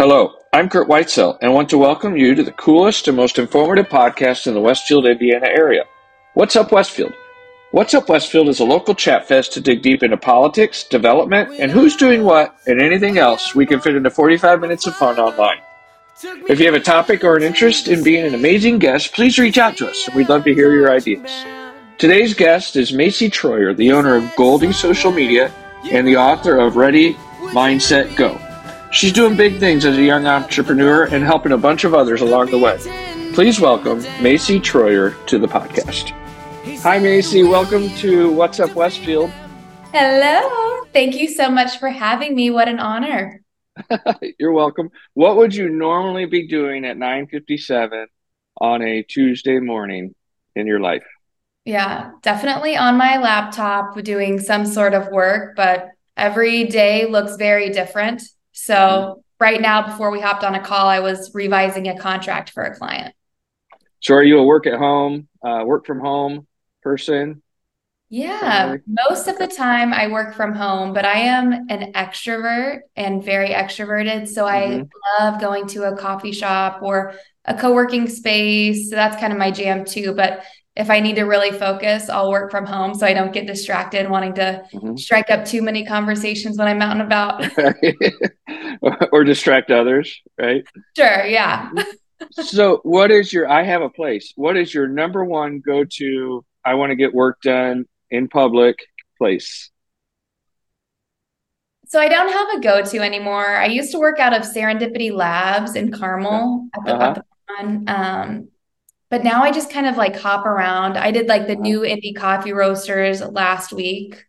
[0.00, 3.38] Hello, I'm Curt Whitesell and I want to welcome you to the coolest and most
[3.38, 5.84] informative podcast in the Westfield, Indiana area.
[6.32, 7.12] What's Up Westfield?
[7.72, 11.70] What's Up Westfield is a local chat fest to dig deep into politics, development, and
[11.70, 15.58] who's doing what, and anything else we can fit into 45 minutes of fun online.
[16.48, 19.58] If you have a topic or an interest in being an amazing guest, please reach
[19.58, 20.08] out to us.
[20.08, 21.30] and We'd love to hear your ideas.
[21.98, 25.52] Today's guest is Macy Troyer, the owner of Goaldy Social Media
[25.92, 27.12] and the author of Ready,
[27.52, 28.40] Mindset, Go.
[28.92, 32.50] She's doing big things as a young entrepreneur and helping a bunch of others along
[32.50, 32.76] the way.
[33.34, 36.10] Please welcome Macy Troyer to the podcast.
[36.80, 37.44] Hi, Macy.
[37.44, 39.30] Welcome to What's Up Westfield.
[39.92, 40.84] Hello.
[40.92, 42.50] Thank you so much for having me.
[42.50, 43.40] What an honor.
[44.40, 44.90] You're welcome.
[45.14, 48.06] What would you normally be doing at 9:57
[48.60, 50.16] on a Tuesday morning
[50.56, 51.06] in your life?
[51.64, 57.70] Yeah, definitely on my laptop doing some sort of work, but every day looks very
[57.70, 58.22] different.
[58.64, 62.62] So right now, before we hopped on a call, I was revising a contract for
[62.62, 63.14] a client.
[64.00, 66.46] So are you a work at home, uh, work from home
[66.82, 67.42] person?
[68.12, 73.24] Yeah, most of the time I work from home, but I am an extrovert and
[73.24, 74.26] very extroverted.
[74.26, 74.82] So mm-hmm.
[75.20, 77.14] I love going to a coffee shop or
[77.44, 78.90] a co working space.
[78.90, 80.12] So that's kind of my jam too.
[80.12, 80.42] But
[80.80, 84.08] if I need to really focus, I'll work from home so I don't get distracted
[84.08, 84.96] wanting to mm-hmm.
[84.96, 87.44] strike up too many conversations when I'm out and about.
[89.12, 90.64] or distract others, right?
[90.96, 91.70] Sure, yeah.
[92.32, 94.32] so, what is your I have a place.
[94.36, 98.78] What is your number one go to I want to get work done in public
[99.18, 99.70] place?
[101.88, 103.56] So I don't have a go-to anymore.
[103.56, 107.04] I used to work out of Serendipity Labs in Carmel at the, uh-huh.
[107.04, 107.24] at
[107.86, 108.48] the um,
[109.10, 110.96] but now I just kind of like hop around.
[110.96, 114.24] I did like the new indie coffee roasters last week,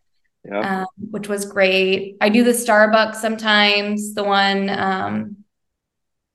[0.52, 2.16] um, which was great.
[2.20, 5.36] I do the Starbucks sometimes, the one, um,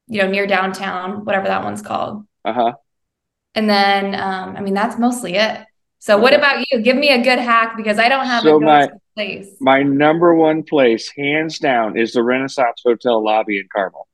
[0.07, 2.25] you know, near downtown, whatever that one's called.
[2.45, 2.73] Uh huh.
[3.53, 5.65] And then, um, I mean, that's mostly it.
[5.99, 6.21] So, okay.
[6.21, 6.79] what about you?
[6.79, 9.47] Give me a good hack because I don't have so a my, place.
[9.59, 14.06] My number one place, hands down, is the Renaissance Hotel lobby in Carmel.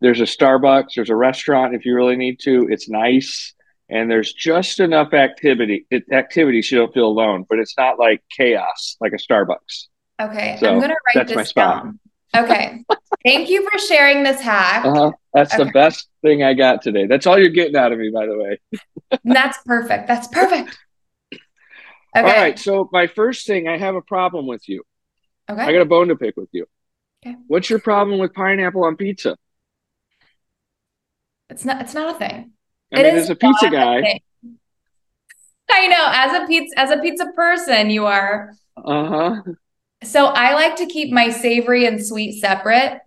[0.00, 2.68] There's a Starbucks, there's a restaurant if you really need to.
[2.70, 3.54] It's nice.
[3.90, 7.98] And there's just enough activity it, activity so you don't feel alone, but it's not
[7.98, 9.86] like chaos like a Starbucks.
[10.20, 10.58] Okay.
[10.60, 11.98] So I'm gonna write this down.
[12.36, 12.84] Okay.
[13.24, 14.84] Thank you for sharing this hack.
[14.84, 15.12] Uh-huh.
[15.32, 15.64] That's okay.
[15.64, 17.06] the best thing I got today.
[17.06, 18.60] That's all you're getting out of me, by the way.
[19.24, 20.06] That's perfect.
[20.06, 20.78] That's perfect.
[21.32, 21.40] Okay.
[22.14, 22.58] All right.
[22.58, 24.82] So my first thing, I have a problem with you.
[25.50, 25.62] Okay.
[25.62, 26.66] I got a bone to pick with you.
[27.24, 27.36] Okay.
[27.46, 29.36] What's your problem with pineapple on pizza?
[31.50, 31.80] It's not.
[31.80, 32.52] It's not a thing.
[32.92, 34.20] I mean, it is as a pizza guy.
[35.70, 36.06] I know.
[36.08, 38.52] As a pizza, as a pizza person, you are.
[38.76, 39.42] Uh huh.
[40.04, 43.00] So I like to keep my savory and sweet separate.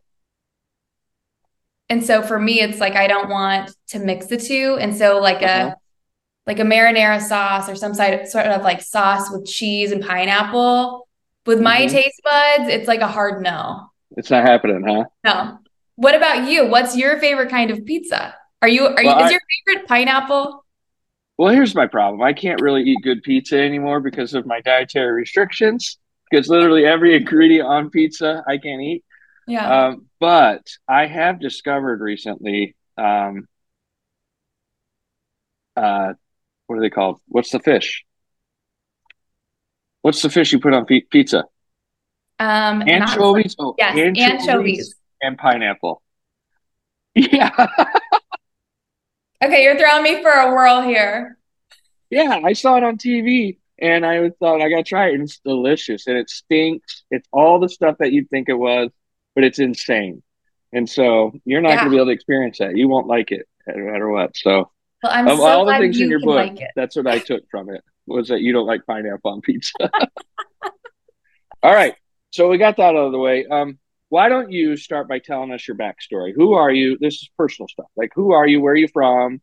[1.89, 4.77] And so for me, it's like I don't want to mix the two.
[4.79, 5.75] And so like uh-huh.
[5.75, 5.81] a
[6.47, 11.07] like a marinara sauce or some side sort of like sauce with cheese and pineapple.
[11.45, 11.95] With my mm-hmm.
[11.95, 13.89] taste buds, it's like a hard no.
[14.17, 15.05] It's not happening, huh?
[15.23, 15.59] No.
[15.95, 16.67] What about you?
[16.67, 18.35] What's your favorite kind of pizza?
[18.61, 20.65] Are you are well, you is I, your favorite pineapple?
[21.37, 22.21] Well, here's my problem.
[22.21, 25.97] I can't really eat good pizza anymore because of my dietary restrictions.
[26.29, 29.03] Because literally every ingredient on pizza I can't eat.
[29.47, 29.87] Yeah.
[29.87, 33.47] Um, but I have discovered recently, um,
[35.75, 36.13] uh,
[36.67, 37.19] what are they called?
[37.27, 38.05] What's the fish?
[40.03, 41.45] What's the fish you put on pizza?
[42.39, 43.55] Um, anchovies.
[43.59, 44.23] oh, yes, anchovies.
[44.23, 46.01] anchovies and pineapple.
[47.15, 47.51] Yeah.
[49.43, 51.37] okay, you're throwing me for a whirl here.
[52.09, 55.15] Yeah, I saw it on TV and I thought I gotta try it.
[55.15, 57.03] And it's delicious and it stinks.
[57.11, 58.89] It's all the stuff that you'd think it was,
[59.35, 60.23] but it's insane.
[60.73, 61.77] And so you're not yeah.
[61.77, 62.77] gonna be able to experience that.
[62.77, 64.37] You won't like it no matter what.
[64.37, 64.71] So,
[65.03, 67.43] well, I'm of so all the things in your book, like that's what I took
[67.49, 69.73] from it was that you don't like pineapple on pizza.
[71.63, 71.95] all right.
[72.31, 73.45] So we got that out of the way.
[73.45, 73.77] Um,
[74.11, 76.33] why don't you start by telling us your backstory?
[76.35, 76.97] Who are you?
[76.99, 77.85] This is personal stuff.
[77.95, 78.59] Like, who are you?
[78.59, 79.39] Where are you from?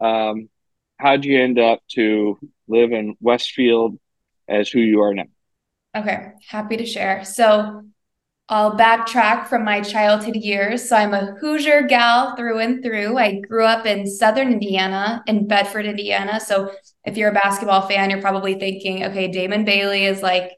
[0.00, 0.48] Um,
[0.96, 2.38] how'd you end up to
[2.68, 3.98] live in Westfield
[4.48, 5.24] as who you are now?
[5.96, 7.24] Okay, happy to share.
[7.24, 7.82] So,
[8.48, 10.88] I'll backtrack from my childhood years.
[10.88, 13.18] So, I'm a Hoosier gal through and through.
[13.18, 16.38] I grew up in Southern Indiana, in Bedford, Indiana.
[16.38, 16.70] So,
[17.04, 20.52] if you're a basketball fan, you're probably thinking, okay, Damon Bailey is like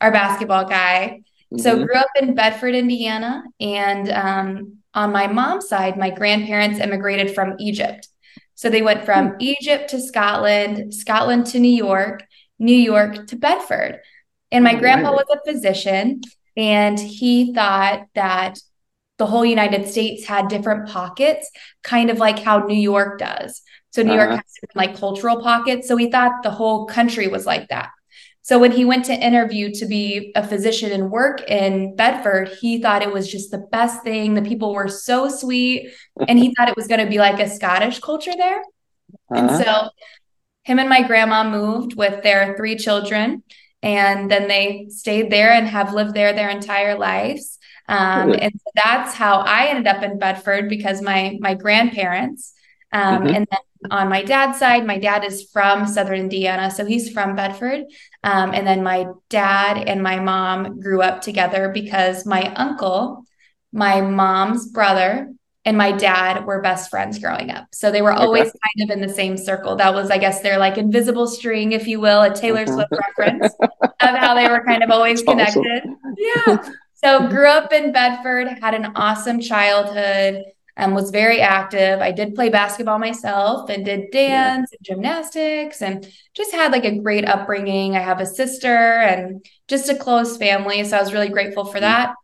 [0.00, 1.22] our basketball guy.
[1.52, 1.62] Mm-hmm.
[1.62, 7.34] So grew up in Bedford, Indiana, and um, on my mom's side, my grandparents immigrated
[7.34, 8.08] from Egypt.
[8.54, 9.40] So they went from mm-hmm.
[9.40, 12.24] Egypt to Scotland, Scotland to New York,
[12.58, 14.00] New York to Bedford.
[14.50, 16.20] And my oh, grandpa was a physician,
[16.56, 18.58] and he thought that
[19.18, 21.50] the whole United States had different pockets,
[21.82, 23.62] kind of like how New York does.
[23.90, 24.24] So New uh-huh.
[24.24, 24.44] York has
[24.74, 25.88] like cultural pockets.
[25.88, 27.90] So we thought the whole country was like that.
[28.42, 32.80] So when he went to interview to be a physician and work in Bedford, he
[32.80, 34.34] thought it was just the best thing.
[34.34, 35.90] The people were so sweet,
[36.26, 38.60] and he thought it was going to be like a Scottish culture there.
[39.30, 39.36] Uh-huh.
[39.36, 39.90] And so
[40.62, 43.42] him and my grandma moved with their three children,
[43.82, 47.58] and then they stayed there and have lived there their entire lives.
[47.86, 52.54] Um, and so that's how I ended up in Bedford because my my grandparents
[52.92, 53.34] um, mm-hmm.
[53.34, 57.36] And then on my dad's side, my dad is from Southern Indiana, so he's from
[57.36, 57.84] Bedford.
[58.24, 63.24] Um, and then my dad and my mom grew up together because my uncle,
[63.72, 65.32] my mom's brother,
[65.64, 67.66] and my dad were best friends growing up.
[67.72, 68.58] So they were always okay.
[68.78, 69.76] kind of in the same circle.
[69.76, 72.74] That was, I guess, their like invisible string, if you will, a Taylor mm-hmm.
[72.74, 75.82] Swift reference of how they were kind of always connected.
[75.82, 76.14] Awesome.
[76.16, 76.70] Yeah.
[76.94, 80.42] So grew up in Bedford, had an awesome childhood
[80.78, 82.00] um, was very active.
[82.00, 84.76] I did play basketball myself and did dance yeah.
[84.78, 87.96] and gymnastics and just had like a great upbringing.
[87.96, 90.82] I have a sister and just a close family.
[90.84, 92.14] So I was really grateful for that.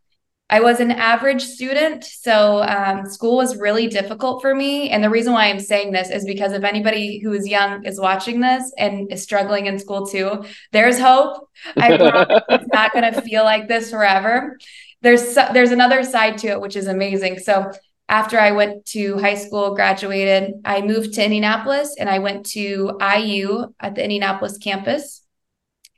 [0.47, 4.91] I was an average student, so um, school was really difficult for me.
[4.91, 7.99] And the reason why I'm saying this is because if anybody who is young is
[7.99, 11.49] watching this and is struggling in school too, there's hope.
[11.75, 14.59] I promise it's not going to feel like this forever.
[15.01, 17.39] There's there's another side to it, which is amazing.
[17.39, 17.71] So
[18.07, 22.97] after I went to high school, graduated, I moved to Indianapolis and I went to
[23.01, 25.23] IU at the Indianapolis campus.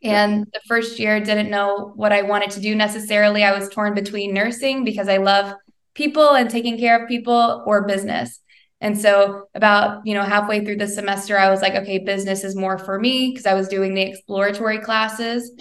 [0.04, 3.44] And the first year didn't know what I wanted to do necessarily.
[3.44, 5.54] I was torn between nursing because I love
[5.95, 8.39] people and taking care of people or business.
[8.80, 12.56] And so about, you know, halfway through the semester I was like, okay, business is
[12.56, 15.51] more for me because I was doing the exploratory classes.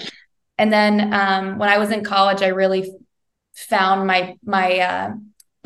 [0.58, 2.92] And then um, when I was in college, I really
[3.54, 5.10] found my my uh,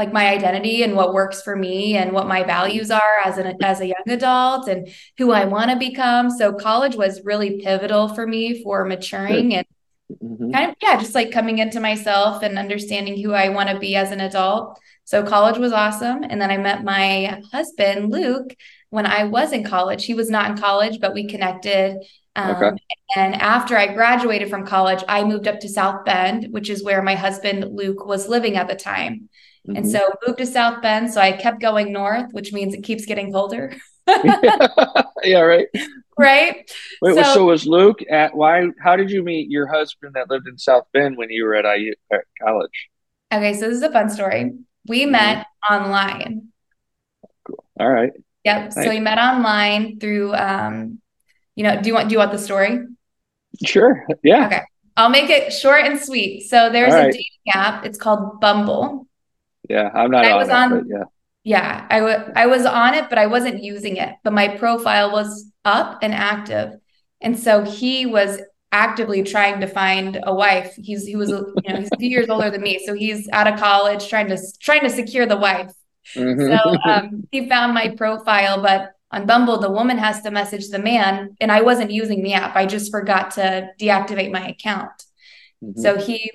[0.01, 3.55] like my identity and what works for me and what my values are as an
[3.63, 4.89] as a young adult and
[5.19, 6.31] who I want to become.
[6.31, 9.67] So college was really pivotal for me for maturing and
[10.11, 10.53] mm-hmm.
[10.53, 13.95] kind of yeah, just like coming into myself and understanding who I want to be
[13.95, 14.81] as an adult.
[15.05, 18.57] So college was awesome and then I met my husband Luke
[18.89, 20.07] when I was in college.
[20.07, 21.99] He was not in college, but we connected
[22.37, 22.71] um, okay.
[23.17, 27.03] And after I graduated from college, I moved up to South Bend, which is where
[27.03, 29.29] my husband Luke was living at the time.
[29.71, 29.77] Mm-hmm.
[29.77, 31.13] And so moved to South Bend.
[31.13, 33.75] So I kept going north, which means it keeps getting colder.
[35.23, 35.67] yeah, right.
[36.19, 36.71] Right.
[37.01, 38.67] Wait, so, so, was Luke at why?
[38.83, 41.65] How did you meet your husband that lived in South Bend when you were at
[41.65, 42.91] IU at college?
[43.33, 44.53] Okay, so this is a fun story.
[44.87, 45.13] We mm-hmm.
[45.13, 46.49] met online.
[47.45, 47.65] Cool.
[47.79, 48.13] All right.
[48.45, 48.75] Yep.
[48.75, 48.75] Nice.
[48.75, 50.35] So we met online through.
[50.35, 51.01] um
[51.55, 52.81] You know, do you want do you want the story?
[53.65, 54.07] Sure.
[54.23, 54.47] Yeah.
[54.47, 54.63] Okay.
[54.97, 56.49] I'll make it short and sweet.
[56.49, 57.09] So there's right.
[57.09, 57.87] a dating app.
[57.87, 59.07] It's called Bumble.
[59.71, 60.25] Yeah, I'm not.
[60.25, 60.79] I was on.
[60.79, 61.05] It, yeah.
[61.43, 64.15] Yeah, I, w- I was on it, but I wasn't using it.
[64.25, 66.75] But my profile was up and active,
[67.21, 68.41] and so he was
[68.73, 70.75] actively trying to find a wife.
[70.77, 73.47] He's he was you know he's a few years older than me, so he's out
[73.47, 75.73] of college trying to trying to secure the wife.
[76.17, 76.53] Mm-hmm.
[76.53, 80.81] So um, he found my profile, but on Bumble, the woman has to message the
[80.81, 82.57] man, and I wasn't using the app.
[82.57, 84.91] I just forgot to deactivate my account.
[85.63, 85.81] Mm-hmm.
[85.81, 86.33] So he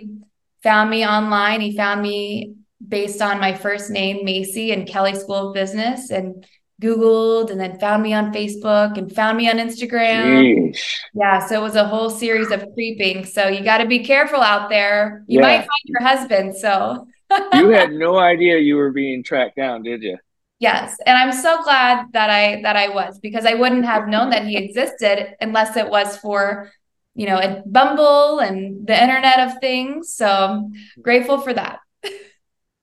[0.63, 1.59] found me online.
[1.59, 2.55] He found me
[2.85, 6.45] based on my first name, Macy, and Kelley School of Business, and
[6.81, 10.73] Googled and then found me on Facebook and found me on Instagram.
[10.73, 10.79] Jeez.
[11.13, 11.45] Yeah.
[11.45, 13.25] So it was a whole series of creeping.
[13.25, 15.23] So you got to be careful out there.
[15.27, 15.45] You yeah.
[15.45, 16.55] might find your husband.
[16.57, 17.07] So
[17.53, 20.17] you had no idea you were being tracked down, did you?
[20.59, 20.97] Yes.
[21.05, 24.45] And I'm so glad that I that I was because I wouldn't have known that
[24.45, 26.71] he existed unless it was for
[27.13, 30.13] you know a Bumble and the internet of things.
[30.13, 30.69] So
[31.01, 31.79] grateful for that.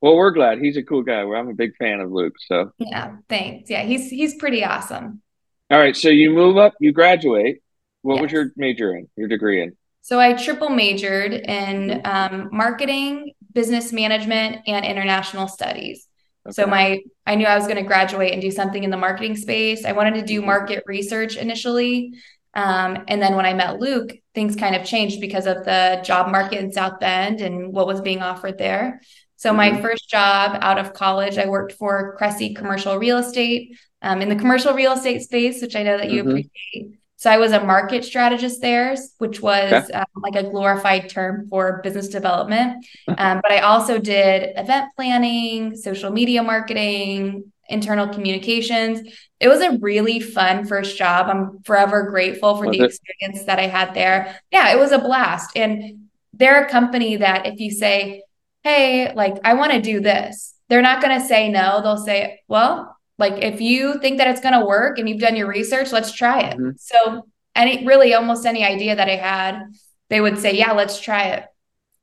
[0.02, 0.58] Well, we're glad.
[0.58, 1.20] He's a cool guy.
[1.20, 2.34] I'm a big fan of Luke.
[2.46, 3.70] So yeah, thanks.
[3.70, 5.22] Yeah, he's he's pretty awesome.
[5.70, 5.96] All right.
[5.96, 7.62] So you move up, you graduate.
[8.02, 8.22] What yes.
[8.22, 9.76] was your major in, your degree in?
[10.02, 16.08] So I triple majored in um, marketing, business management, and international studies.
[16.44, 16.52] Okay.
[16.52, 19.36] So my I knew I was going to graduate and do something in the marketing
[19.36, 19.84] space.
[19.84, 20.46] I wanted to do mm-hmm.
[20.46, 22.14] market research initially.
[22.54, 26.30] Um, and then when I met Luke, things kind of changed because of the job
[26.30, 29.00] market in South Bend and what was being offered there.
[29.42, 29.56] So mm-hmm.
[29.56, 34.28] my first job out of college, I worked for Cressy Commercial Real Estate um, in
[34.28, 36.30] the commercial real estate space, which I know that you mm-hmm.
[36.30, 36.98] appreciate.
[37.16, 39.92] So I was a market strategist there, which was okay.
[39.94, 42.86] um, like a glorified term for business development.
[43.08, 49.12] Um, but I also did event planning, social media marketing, internal communications.
[49.40, 51.26] It was a really fun first job.
[51.28, 52.86] I'm forever grateful for was the it?
[52.86, 54.38] experience that I had there.
[54.52, 55.56] Yeah, it was a blast.
[55.56, 58.22] And they're a company that if you say,
[58.64, 60.54] hey, like I want to do this.
[60.68, 61.80] They're not going to say no.
[61.82, 65.36] They'll say, well, like if you think that it's going to work and you've done
[65.36, 66.56] your research, let's try it.
[66.56, 66.70] Mm-hmm.
[66.78, 69.60] So, any really almost any idea that I had,
[70.08, 71.44] they would say, yeah, let's try it.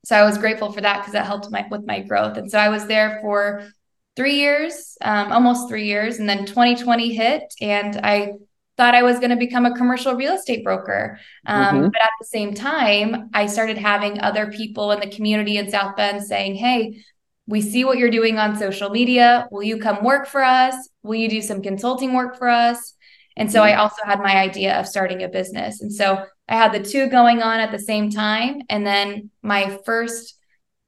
[0.06, 2.38] So I was grateful for that because it helped my with my growth.
[2.38, 3.68] And so I was there for
[4.16, 8.34] three years, um, almost three years, and then 2020 hit, and I
[8.79, 11.19] thought I was going to become a commercial real estate broker.
[11.45, 11.88] Um, mm-hmm.
[11.89, 15.98] But at the same time, I started having other people in the community in South
[15.98, 17.03] Bend saying, Hey,
[17.45, 19.50] we see what you're doing on social media.
[19.51, 20.75] Will you come work for us?
[21.03, 22.95] Will you do some consulting work for us?
[23.36, 23.81] And so I mm-hmm.
[23.81, 25.81] also had my idea of starting a business.
[25.81, 28.62] And so I had the two going on at the same time.
[28.69, 30.38] And then my first,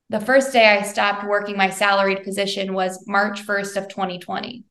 [0.09, 4.63] the first day I stopped working my salaried position was March 1st of 2020.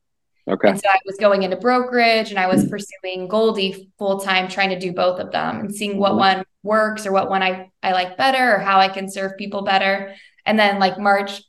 [0.51, 0.69] Okay.
[0.69, 4.69] And so I was going into brokerage and I was pursuing Goaldy full time, trying
[4.69, 6.19] to do both of them and seeing what mm-hmm.
[6.19, 9.63] one works or what one I, I like better or how I can serve people
[9.63, 10.13] better.
[10.45, 11.41] And then like March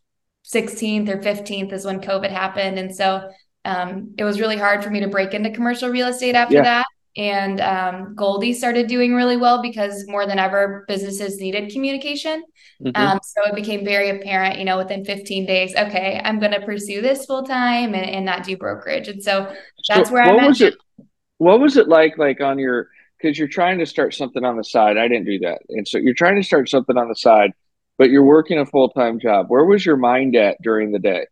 [0.46, 2.78] 16th or 15th is when COVID happened.
[2.78, 3.28] And so
[3.64, 6.62] um, it was really hard for me to break into commercial real estate after yeah.
[6.62, 6.86] that.
[7.16, 12.42] And um, Goaldy started doing really well because more than ever, businesses needed communication.
[12.82, 13.00] Mm-hmm.
[13.00, 16.64] Um, so it became very apparent, you know, within 15 days, okay, I'm going to
[16.64, 19.08] pursue this full time and, and not do brokerage.
[19.08, 19.54] And so
[19.88, 20.74] that's so where I was it.
[21.36, 22.88] What was it like, like on your,
[23.22, 24.96] because you're trying to start something on the side.
[24.96, 25.62] I didn't do that.
[25.68, 27.52] And so you're trying to start something on the side,
[27.98, 29.46] but you're working a full time job.
[29.48, 31.26] Where was your mind at during the day?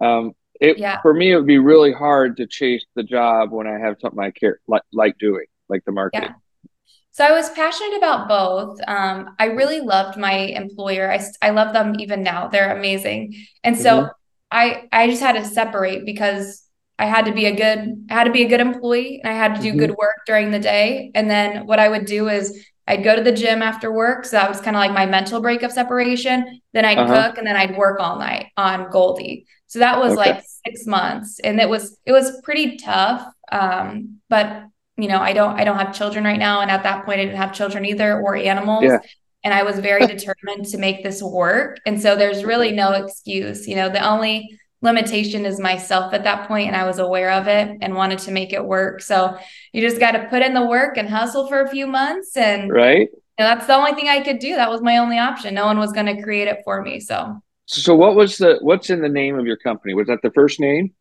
[0.00, 1.00] Um, it yeah.
[1.00, 4.20] for me it would be really hard to chase the job when I have something
[4.20, 6.30] I care like, like doing, like the marketing.
[6.30, 6.70] Yeah.
[7.12, 8.78] So I was passionate about both.
[8.86, 11.10] Um, I really loved my employer.
[11.10, 12.48] I, I love them even now.
[12.48, 13.34] They're amazing.
[13.64, 14.08] And so mm-hmm.
[14.52, 16.64] I I just had to separate because
[16.98, 19.36] I had to be a good I had to be a good employee and I
[19.36, 19.78] had to do mm-hmm.
[19.78, 21.10] good work during the day.
[21.14, 24.24] And then what I would do is I'd go to the gym after work.
[24.24, 26.60] So that was kind of like my mental break of separation.
[26.72, 27.28] Then I'd uh-huh.
[27.28, 29.44] cook and then I'd work all night on Goaldy.
[29.70, 30.32] So that was okay.
[30.32, 31.38] like six months.
[31.38, 33.24] And it was it was pretty tough.
[33.52, 34.64] Um, but
[34.96, 36.60] you know, I don't I don't have children right now.
[36.60, 38.82] And at that point I didn't have children either or animals.
[38.82, 38.98] Yeah.
[39.44, 41.78] And I was very determined to make this work.
[41.86, 43.68] And so there's really no excuse.
[43.68, 47.46] You know, the only limitation is myself at that point and i was aware of
[47.46, 49.36] it and wanted to make it work so
[49.74, 52.72] you just got to put in the work and hustle for a few months and
[52.72, 55.66] right and that's the only thing i could do that was my only option no
[55.66, 57.38] one was going to create it for me so
[57.70, 59.94] so what was the what's in the name of your company?
[59.94, 60.92] Was that the first name?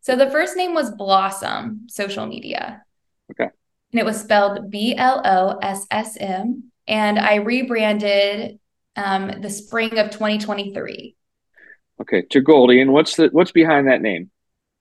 [0.00, 2.82] So the first name was blossom social media.
[3.30, 3.50] Okay.
[3.92, 8.58] And it was spelled b-l-o-s-s-m and i rebranded
[8.96, 11.16] um, the spring of 2023
[12.00, 14.30] Okay, to Goaldy, and what's the what's behind that name?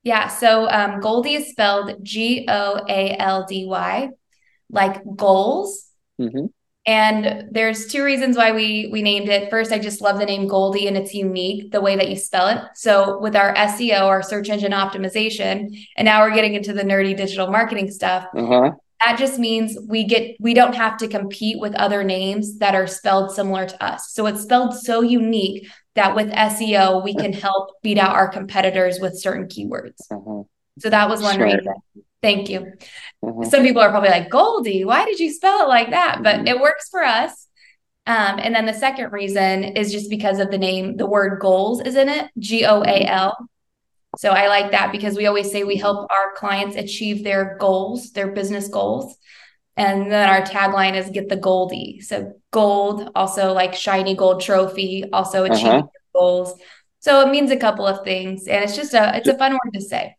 [0.03, 4.09] Yeah, so um, Goaldy is spelled G O A L D Y,
[4.69, 5.87] like goals.
[6.21, 6.45] Mm-hmm.
[6.87, 9.49] And there's two reasons why we we named it.
[9.49, 12.47] First, I just love the name Goaldy and it's unique the way that you spell
[12.47, 12.59] it.
[12.75, 17.15] So with our SEO, our search engine optimization, and now we're getting into the nerdy
[17.15, 18.27] digital marketing stuff.
[18.33, 18.71] Uh-huh.
[19.05, 22.87] That just means we get we don't have to compete with other names that are
[22.87, 24.13] spelled similar to us.
[24.13, 28.99] So it's spelled so unique that with SEO, we can help beat out our competitors
[29.01, 29.99] with certain keywords.
[30.09, 30.43] Uh-huh.
[30.79, 31.45] So that was one sure.
[31.45, 31.73] reason.
[32.21, 32.73] Thank you.
[33.23, 33.43] Uh-huh.
[33.43, 36.21] Some people are probably like, Goaldy, why did you spell it like that?
[36.23, 36.47] But mm-hmm.
[36.47, 37.47] it works for us.
[38.07, 41.81] Um, and then the second reason is just because of the name, the word goals
[41.81, 43.49] is in it, G O A L.
[44.17, 48.11] So I like that because we always say we help our clients achieve their goals,
[48.13, 49.15] their business goals.
[49.75, 52.01] And then our tagline is get the Goaldy.
[52.01, 55.87] So gold, also like shiny gold trophy, also achieving uh-huh.
[56.15, 56.59] goals.
[56.99, 58.47] So it means a couple of things.
[58.47, 60.16] And it's just a it's a fun word to say.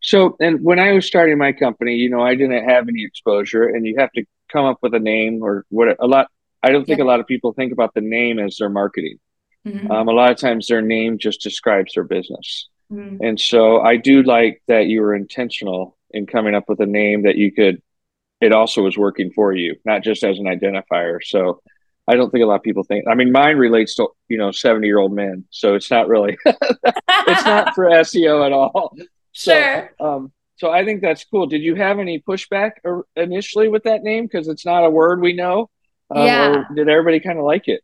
[0.00, 3.68] So and when I was starting my company, you know, I didn't have any exposure
[3.68, 6.28] and you have to come up with a name or what a lot
[6.62, 7.04] I don't think yeah.
[7.04, 9.18] a lot of people think about the name as their marketing.
[9.66, 9.90] Mm-hmm.
[9.90, 12.68] Um, a lot of times their name just describes their business.
[12.92, 13.24] Mm-hmm.
[13.24, 17.22] And so I do like that you were intentional in coming up with a name
[17.22, 17.82] that you could
[18.40, 21.18] it also was working for you, not just as an identifier.
[21.22, 21.60] So
[22.08, 23.04] I don't think a lot of people think.
[23.06, 26.38] I mean, mine relates to you know seventy year old men, so it's not really
[26.46, 28.96] it's not for SEO at all.
[29.32, 29.90] So, sure.
[30.00, 31.46] Um, so I think that's cool.
[31.46, 32.72] Did you have any pushback
[33.16, 35.70] initially with that name because it's not a word we know?
[36.10, 36.64] Um, yeah.
[36.74, 37.82] did everybody kind of like it?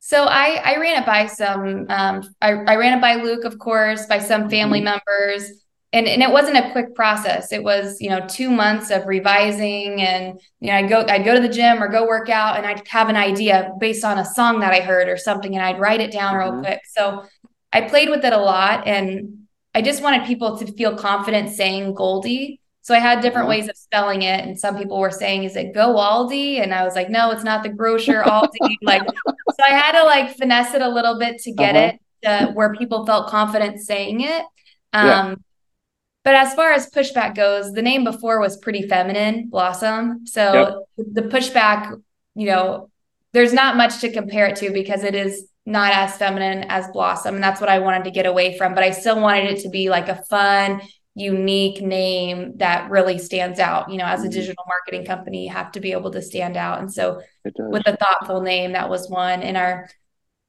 [0.00, 3.58] So I I ran it by some um I, I ran it by Luke, of
[3.58, 4.98] course, by some family mm-hmm.
[5.06, 5.64] members
[5.94, 10.02] and, and it wasn't a quick process it was you know two months of revising
[10.02, 12.66] and you know i'd go i'd go to the gym or go work out and
[12.66, 15.80] i'd have an idea based on a song that i heard or something and i'd
[15.80, 16.52] write it down mm-hmm.
[16.52, 17.24] real quick so
[17.72, 19.43] i played with it a lot and
[19.74, 23.56] i just wanted people to feel confident saying Goaldy So I had different Uh-huh.
[23.56, 26.84] ways of spelling it, and some people were saying, "Is it Go Aldi?" And I
[26.84, 29.02] was like, "No, it's not the grocer Aldi." like,
[29.56, 31.86] so I had to like finesse it a little bit to get Uh-huh.
[31.86, 34.44] it to where people felt confident saying it.
[34.92, 35.20] Yeah.
[35.20, 35.44] Um,
[36.24, 40.26] but as far as pushback goes, the name before was pretty feminine, Blossom.
[40.26, 41.80] So the pushback,
[42.34, 42.90] you know,
[43.32, 47.36] there's not much to compare it to because it is not as feminine as Blossom.
[47.36, 48.74] And that's what I wanted to get away from.
[48.74, 50.82] But I still wanted it to be like a fun,
[51.14, 53.90] unique name that really stands out.
[53.90, 54.32] You know, as a Mhm.
[54.32, 56.80] digital marketing company, you have to be able to stand out.
[56.80, 57.20] And so
[57.70, 59.88] with a thoughtful name, that was one in our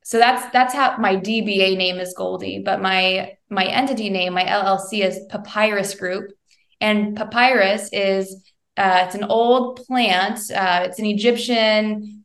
[0.04, 4.44] so that's that's how my DBA name is Goaldy, but my my entity name, my
[4.46, 6.32] LLC is Papyrus Group,
[6.80, 8.44] and papyrus is
[8.78, 10.40] uh, it's an old plant.
[10.52, 12.25] Uh, it's an Egyptian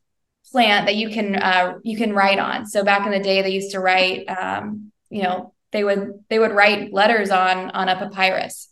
[0.51, 2.65] plant that you can uh, you can write on.
[2.65, 6.39] So back in the day, they used to write, um, you know, they would they
[6.39, 8.69] would write letters on on a papyrus.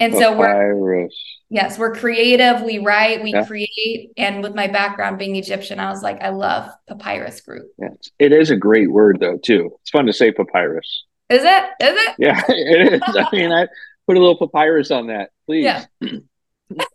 [0.00, 1.08] And so we're
[1.48, 2.62] Yes, we're creative.
[2.62, 3.44] We write, we Yeah.
[3.44, 4.12] create.
[4.16, 7.70] And with my background being Egyptian, I was like, I love Papyrus Group.
[7.78, 8.10] Yes.
[8.18, 9.76] It is a great word though too.
[9.82, 11.04] It's fun to say papyrus.
[11.28, 11.64] Is it?
[11.80, 12.14] Is it?
[12.18, 13.02] Yeah, it is.
[13.04, 13.68] I mean, I
[14.06, 15.64] put a little papyrus on that, please.
[15.64, 15.84] Yeah.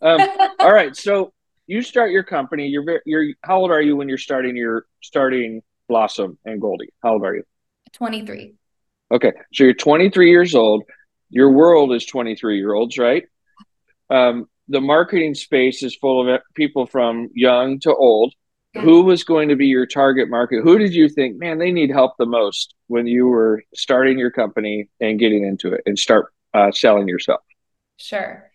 [0.02, 0.28] um,
[0.58, 0.94] all right.
[0.96, 1.32] So
[1.68, 2.66] you start your company.
[2.66, 6.88] You're very, you're how old are you when you're starting your starting Blossom and Goaldy?
[7.02, 7.44] How old are you?
[7.92, 8.54] 23.
[9.12, 10.82] Okay, so you're 23 years old.
[11.30, 13.24] Your world is 23 year olds, right?
[14.10, 18.34] Um, the marketing space is full of people from young to old.
[18.74, 18.82] Yeah.
[18.82, 20.62] Who was going to be your target market?
[20.62, 24.30] Who did you think, man, they need help the most when you were starting your
[24.30, 27.40] company and getting into it and start uh, selling yourself?
[27.96, 28.47] Sure.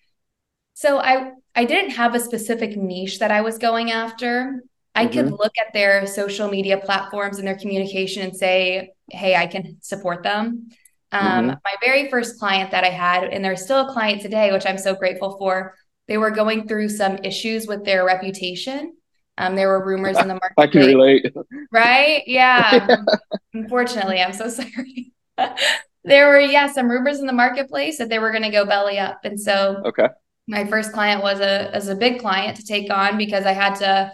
[0.83, 4.61] So I I didn't have a specific niche that I was going after.
[4.95, 5.37] I could Mhm.
[5.41, 10.23] look at their social media platforms and their communication and say, hey, I can support
[10.23, 10.43] them.
[11.13, 11.59] Um, Mhm.
[11.63, 14.77] My very first client that I had, and they're still a client today, which I'm
[14.77, 15.73] so grateful for,
[16.09, 18.79] they were going through some issues with their reputation.
[19.37, 20.55] Um, there were rumors in the market.
[20.65, 21.25] I can relate.
[21.71, 22.23] right?
[22.27, 22.97] Yeah.
[23.53, 25.13] Unfortunately, I'm so sorry.
[26.03, 28.99] there were, yeah, some rumors in the marketplace that they were going to go belly
[28.99, 29.19] up.
[29.23, 30.09] And so Okay.
[30.47, 33.75] My first client was a as a big client to take on because I had
[33.75, 34.11] to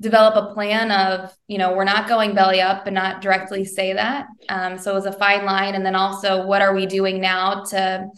[0.00, 3.92] develop a plan of you know we're not going belly up and not directly say
[3.92, 4.26] that.
[4.48, 5.74] Um, so it was a fine line.
[5.74, 8.08] And then also what are we doing now to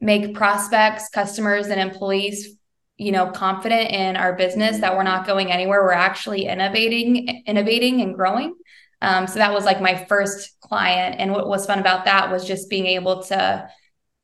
[0.00, 2.56] make prospects customers and employees
[2.98, 5.82] you know confident in our business that we're not going anywhere?
[5.82, 8.54] We're actually innovating innovating and growing.
[9.02, 11.16] Um, so that was like my first client.
[11.18, 13.68] And what was fun about that was just being able to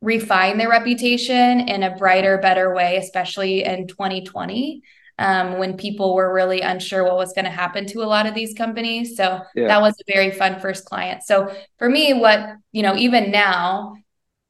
[0.01, 4.83] refine their reputation in a brighter, better way, especially in 2020
[5.19, 8.35] um, when people were really unsure what was going to happen to a lot of
[8.35, 9.17] these companies.
[9.17, 9.67] So Yeah.
[9.69, 11.25] that was a very fun first client.
[11.25, 13.97] So for me, what, you know, even now,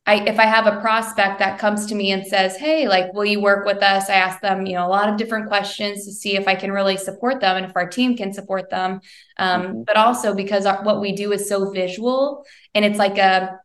[0.07, 3.27] I, if I have a prospect that comes to me and says, Hey, like, will
[3.27, 4.09] you work with us?
[4.09, 6.73] I ask them, you know, a lot of different questions to see if I can
[6.73, 9.01] really support them and if our team can support them.
[9.39, 9.85] Um, Mhm.
[9.87, 13.59] But also because our, what we do is so visual and it's like a,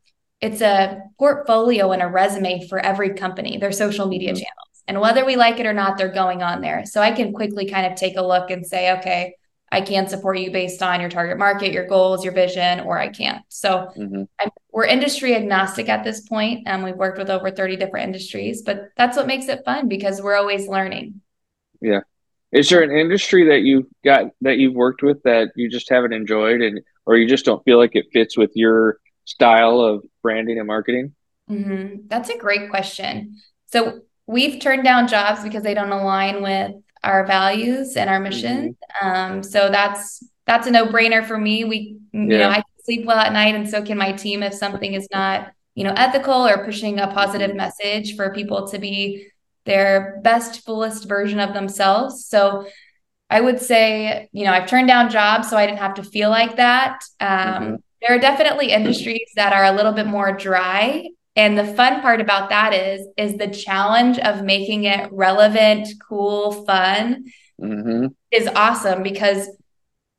[0.43, 4.35] it's a portfolio and a resume for every company, their social media Mhm.
[4.35, 4.83] channels.
[4.89, 6.85] And whether we like it or not, they're going on there.
[6.85, 9.35] So I can quickly kind of take a look and say, okay,
[9.71, 13.07] I can support you based on your target market, your goals, your vision, or I
[13.07, 13.41] can't.
[13.47, 14.27] So Mhm.
[14.37, 18.63] I'm, we're industry agnostic at this point, and we've worked with over 30 different industries,
[18.63, 21.21] but that's what makes it fun because we're always learning.
[21.81, 22.01] Yeah.
[22.51, 26.13] Is there an industry that you've got that you've worked with that you just haven't
[26.13, 30.57] enjoyed, and or you just don't feel like it fits with your style of branding
[30.59, 31.13] and marketing?
[31.49, 32.07] Mhm.
[32.07, 33.37] That's a great question.
[33.67, 36.71] So we've turned down jobs because they don't align with
[37.03, 38.77] our values and our mission.
[39.01, 41.63] Um, so that's that's a no-brainer for me.
[41.63, 44.93] We, you know, I sleep well at night, and so can my team if something
[44.93, 49.27] is not, you know, ethical or pushing a positive message for people to be
[49.65, 52.25] their best, fullest version of themselves.
[52.27, 52.67] So
[53.29, 56.29] I would say, you know, I've turned down jobs so I didn't have to feel
[56.29, 57.03] like that.
[57.19, 57.77] Um, Mhm.
[58.05, 61.07] There are definitely industries that are a little bit more dry.
[61.35, 66.65] And the fun part about that is, is the challenge of making it relevant, cool,
[66.65, 67.25] fun
[67.59, 69.53] hmm is awesome because Yeah.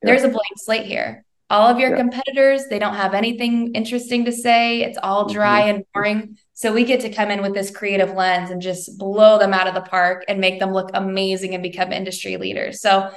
[0.02, 1.24] there's a blank slate here.
[1.50, 1.96] All of your Yeah.
[1.96, 4.82] competitors, they don't have anything interesting to say.
[4.82, 5.74] It's all dry Mm-hmm.
[5.76, 6.36] and boring.
[6.54, 9.66] So we get to come in with this creative lens and just blow them out
[9.66, 12.80] of the park and make them look amazing and become industry leaders.
[12.80, 13.10] So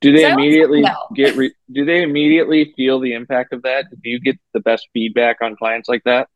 [0.00, 1.36] Do they So I would say immediately get?
[1.36, 3.86] Re- do they immediately feel the impact of that?
[3.90, 6.28] Do you get the best feedback on clients like that?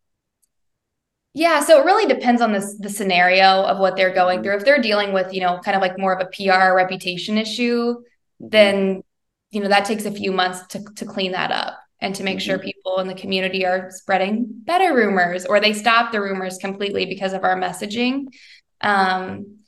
[1.35, 4.43] Yeah, so it really depends on this the scenario of what they're going Mhm.
[4.43, 4.57] through.
[4.57, 8.03] If they're dealing with, you know, kind of like more of a PR reputation issue,
[8.41, 9.03] then
[9.51, 11.79] you know that takes a few months to to clean that up.
[12.03, 12.47] and to make mm-hmm.
[12.47, 17.05] sure people in the community are spreading better rumors or they stop the rumors completely
[17.05, 18.25] because of our messaging.
[18.81, 19.60] Um,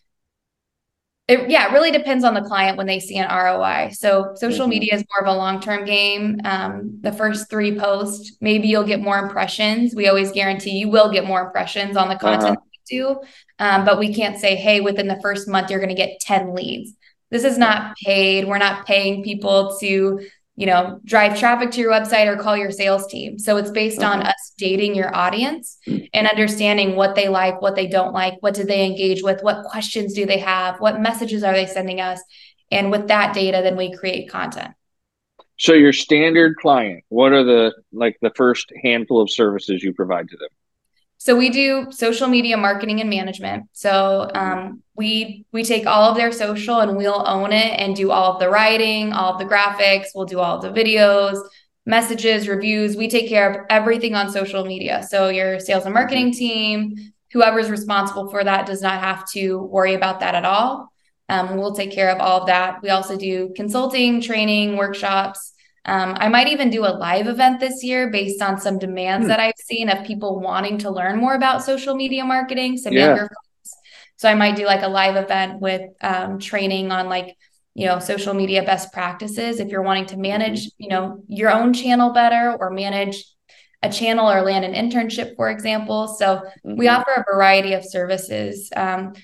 [1.29, 3.91] it, yeah, it really depends on the client when they see an ROI.
[3.93, 4.71] So social mm-hmm.
[4.71, 6.41] media is more of a long term game.
[6.45, 9.95] Um, the first three posts, maybe you'll get more impressions.
[9.95, 12.67] We always guarantee you will get more impressions on the content uh-huh.
[12.91, 13.21] we do,
[13.61, 16.55] um, but we can't say, hey, within the first month you're going to get ten
[16.55, 16.93] leads.
[17.31, 18.47] This is not paid.
[18.47, 22.71] We're not paying people to you know, drive traffic to your website or call your
[22.71, 23.39] sales team.
[23.39, 24.07] So it's based okay.
[24.07, 25.99] on us dating your audience hmm.
[26.13, 29.65] and understanding what they like, what they don't like, what do they engage with, what
[29.65, 32.21] questions do they have, what messages are they sending us.
[32.71, 34.73] And with that data, then we create content.
[35.59, 40.29] So your standard client, what are the like the first handful of services you provide
[40.29, 40.49] to them?
[41.25, 43.69] So we do social media marketing and management.
[43.75, 48.11] So um, we we take all of their social and we'll own it and do
[48.11, 50.07] all of the writing, all of the graphics.
[50.17, 51.41] We'll do all of the videos,
[51.87, 52.97] messages, reviews.
[52.97, 55.07] We take care of everything on social media.
[55.09, 56.97] So your sales and marketing team,
[57.33, 60.93] whoever's responsible for that, does not have to worry about that at all.
[61.29, 62.83] Um, we'll take care of all of that.
[62.83, 65.52] We also do consulting, training, workshops.
[65.85, 69.29] Um, I might even do a live event this year based on some demands hmm.
[69.29, 73.07] that I've seen of people wanting to learn more about social media marketing, some yeah.
[73.07, 73.77] younger folks.
[74.17, 77.37] So I might do like a live event with um, training on like,
[77.75, 79.59] you know, social media best practices.
[79.59, 83.25] If you're wanting to manage, you know, your own channel better or manage
[83.83, 86.07] a channel or land an internship, for example.
[86.07, 86.77] So mm-hmm.
[86.77, 88.71] we offer a variety of services.
[88.77, 89.15] Um,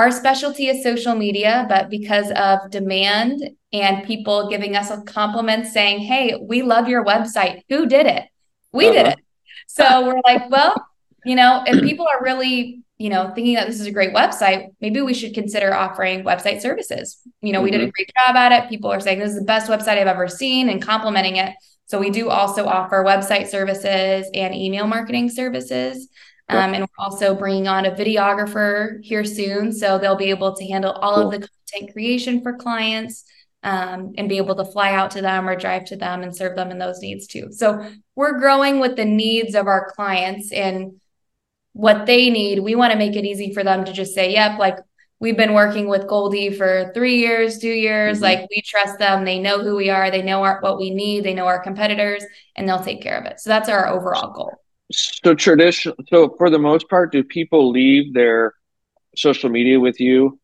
[0.00, 5.66] our specialty is social media, but because of demand and people giving us a compliment
[5.66, 7.64] saying, Hey, we love your website.
[7.68, 8.24] Who did it?
[8.72, 8.94] We uh-huh.
[8.94, 9.18] did it.
[9.66, 10.74] So we're like, well,
[11.26, 14.68] you know, if people are really, you know, thinking that this is a great website,
[14.80, 17.18] maybe we should consider offering website services.
[17.42, 17.64] You know, mm-hmm.
[17.64, 17.90] we did a mm-hmm.
[17.90, 18.70] great job at it.
[18.70, 21.52] People are saying this is the best website I've ever seen and complimenting it.
[21.84, 26.08] So we do also offer website services and email marketing services.
[26.50, 29.72] Um, and we're also bringing on a videographer here soon.
[29.72, 31.26] So they'll be able to handle all cool.
[31.26, 33.24] of the content creation for clients
[33.62, 36.56] um, and be able to fly out to them or drive to them and serve
[36.56, 37.48] them in those needs too.
[37.52, 41.00] So we're growing with the needs of our clients and
[41.72, 42.60] what they need.
[42.60, 44.78] We want to make it easy for them to just say, yep, like
[45.20, 48.16] we've been working with Goaldy for three years, two years.
[48.16, 48.24] Mm-hmm.
[48.24, 49.24] Like we trust them.
[49.24, 50.10] They know who we are.
[50.10, 51.24] They know our, what we need.
[51.24, 52.24] They know our competitors
[52.56, 53.40] and they'll take care of it.
[53.40, 54.56] So that's our overall goal.
[54.90, 55.94] So tradition.
[56.08, 58.54] So for the most part, do people leave their
[59.16, 60.38] social media with you,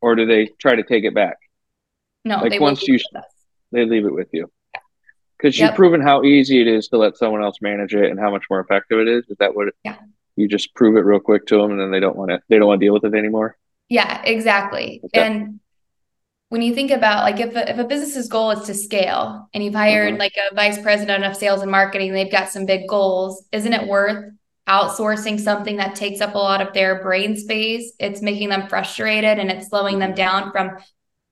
[0.00, 1.36] or do they try to take it back?
[2.24, 2.98] No, like once you
[3.72, 4.50] they leave it with you
[5.40, 5.70] because yep.
[5.70, 8.44] you've proven how easy it is to let someone else manage it and how much
[8.50, 9.24] more effective it is.
[9.28, 9.68] Is that what?
[9.68, 9.96] It, yeah.
[10.36, 12.40] You just prove it real quick to them, and then they don't want to.
[12.48, 13.56] They don't want to deal with it anymore.
[13.88, 15.00] Yeah, exactly.
[15.04, 15.20] Okay.
[15.20, 15.60] And
[16.50, 19.64] when you think about like if a, if a business's goal is to scale and
[19.64, 20.20] you've hired mm-hmm.
[20.20, 23.88] like a vice president of sales and marketing they've got some big goals isn't it
[23.88, 24.24] worth
[24.70, 27.92] outsourcing something that takes up a lot of their brain space?
[27.98, 30.78] It's making them frustrated and it's slowing them down from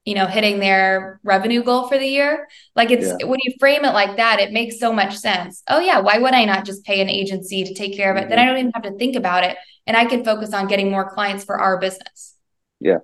[0.04, 2.48] you know hitting their revenue goal for the year.
[2.74, 3.26] Like it's yeah.
[3.26, 5.62] when you frame it like that it makes so much sense.
[5.68, 8.22] Oh yeah why would i not just pay an agency to take care of it?
[8.22, 8.30] Mm-hmm.
[8.30, 10.90] then i don't even have to think about it and i can focus on getting
[10.90, 12.34] more clients for our business.
[12.80, 12.98] Yeah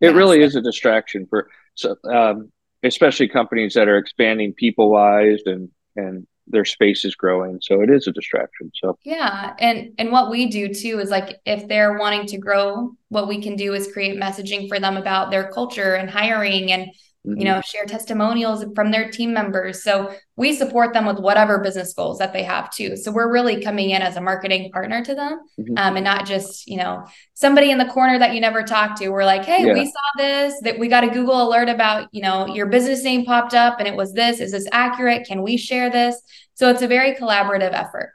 [0.00, 2.50] it really is a distraction for so um,
[2.82, 7.60] especially companies that are expanding people wise and and their space is growing.
[7.62, 8.98] So it is a distraction so.
[9.04, 13.28] Yeah and and what we do too is like if they're wanting to grow what
[13.28, 16.90] we can do is create messaging for them about their culture and hiring and
[17.26, 17.38] mm-hmm.
[17.38, 19.82] you know share testimonials from their team members.
[19.82, 22.96] So we support them with whatever business goals that they have too.
[22.96, 25.74] So we're really coming in as a marketing partner to them mm-hmm.
[25.76, 29.08] um, and not just you know somebody in the corner that you never talked to.
[29.10, 29.74] We're like hey yeah.
[29.74, 33.24] we saw this that we got a google alert about you know your business name
[33.24, 34.40] popped up and it was this.
[34.40, 35.26] Is this accurate?
[35.26, 36.20] Can we share this?
[36.54, 38.12] So it's a very collaborative effort.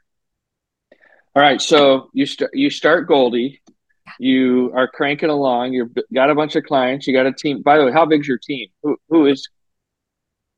[1.36, 1.62] All right.
[1.62, 3.60] So you start you start Goaldy
[4.20, 5.74] you are cranking along.
[5.74, 7.08] You've got a bunch of clients.
[7.08, 7.62] You got a team.
[7.62, 8.70] By the way, how big's your team?
[8.84, 9.48] Who who is?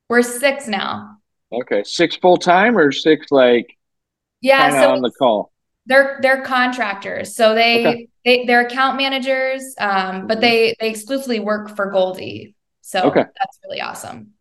[0.10, 1.18] We're six now.
[1.52, 3.78] Okay, six full time or six like?
[4.42, 5.52] Yeah, so on the call.
[5.86, 8.08] They're they're contractors, so they okay.
[8.26, 12.54] they they're account managers, um, but they they exclusively work for Goaldy.
[12.82, 13.24] So okay.
[13.24, 14.34] that's really awesome.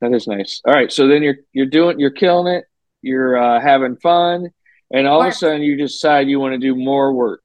[0.00, 0.60] That is nice.
[0.64, 2.64] All right, so then you're you're doing you're killing it.
[3.02, 4.50] You're uh, having fun,
[4.92, 7.44] and all of a sudden you decide you want to do more work.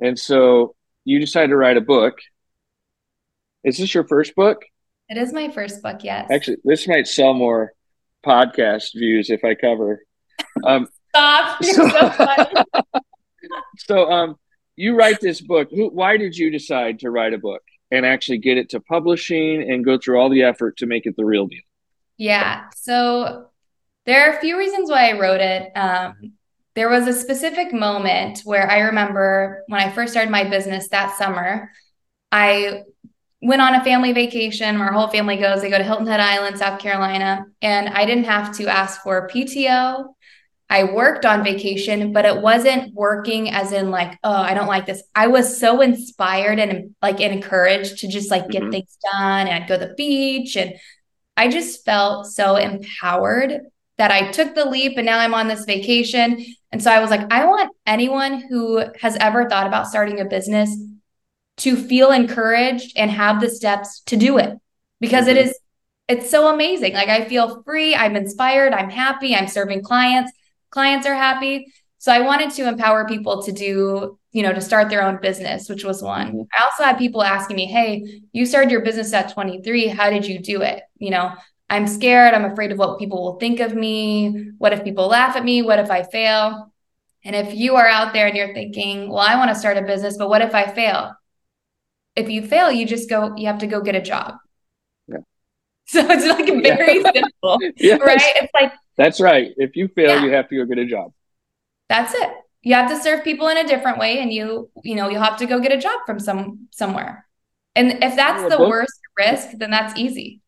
[0.00, 2.18] And so you decided to write a book.
[3.64, 4.62] Is this your first book?
[5.08, 6.28] It is my first book, yes.
[6.30, 7.72] Actually, this might sell more
[8.24, 10.02] podcast views if I cover.
[10.64, 11.62] Um, Stop!
[11.62, 12.64] so, so,
[13.78, 14.36] so um,
[14.74, 15.68] you write this book.
[15.70, 19.70] Who, why did you decide to write a book and actually get it to publishing
[19.70, 21.60] and go through all the effort to make it the real deal?
[22.16, 22.68] Yeah.
[22.74, 23.48] So
[24.06, 25.72] there are a few reasons why I wrote it.
[25.76, 26.32] Um,
[26.76, 31.16] there was a specific moment where I remember when I first started my business that
[31.16, 31.72] summer,
[32.30, 32.82] I
[33.40, 34.76] went on a family vacation.
[34.76, 37.46] Our whole family goes, they go to Hilton Head Island, South Carolina.
[37.62, 40.04] And I didn't have to ask for PTO.
[40.68, 44.84] I worked on vacation, but it wasn't working as in like, oh, I don't like
[44.84, 45.02] this.
[45.14, 48.72] I was so inspired and like encouraged to just like get mm-hmm.
[48.72, 49.46] things done.
[49.46, 50.56] And I'd go to the beach.
[50.56, 50.74] And
[51.38, 53.60] I just felt so empowered
[53.98, 56.44] that I took the leap and now I'm on this vacation.
[56.70, 60.24] And so I was like, I want anyone who has ever thought about starting a
[60.24, 60.76] business
[61.58, 64.54] to feel encouraged and have the steps to do it
[65.00, 65.38] because mm-hmm.
[65.38, 65.58] it is
[66.08, 66.92] it's so amazing.
[66.92, 70.30] Like I feel free, I'm inspired, I'm happy, I'm serving clients,
[70.70, 71.72] clients are happy.
[71.98, 75.68] So I wanted to empower people to do, you know, to start their own business,
[75.68, 76.28] which was one.
[76.28, 76.42] Mm-hmm.
[76.56, 80.26] I also had people asking me, "Hey, you started your business at 23, how did
[80.26, 81.32] you do it?" You know,
[81.68, 84.52] I'm scared, I'm afraid of what people will think of me.
[84.58, 85.62] What if people laugh at me?
[85.62, 86.72] What if I fail?
[87.24, 89.82] And if you are out there and you're thinking, "Well, I want to start a
[89.82, 91.16] business, but what if I fail?"
[92.16, 94.34] if you fail, you just go, you have to go get a job.
[95.06, 95.18] Yeah.
[95.86, 97.12] So it's like very yeah.
[97.12, 98.00] simple, yes.
[98.00, 98.20] right?
[98.20, 99.52] It's like, that's right.
[99.56, 100.24] If you fail, yeah.
[100.24, 101.12] you have to go get a job.
[101.88, 102.30] That's it.
[102.62, 105.36] You have to serve people in a different way and you, you know, you'll have
[105.36, 107.28] to go get a job from some, somewhere.
[107.76, 110.40] And if that's the worst risk, then that's easy.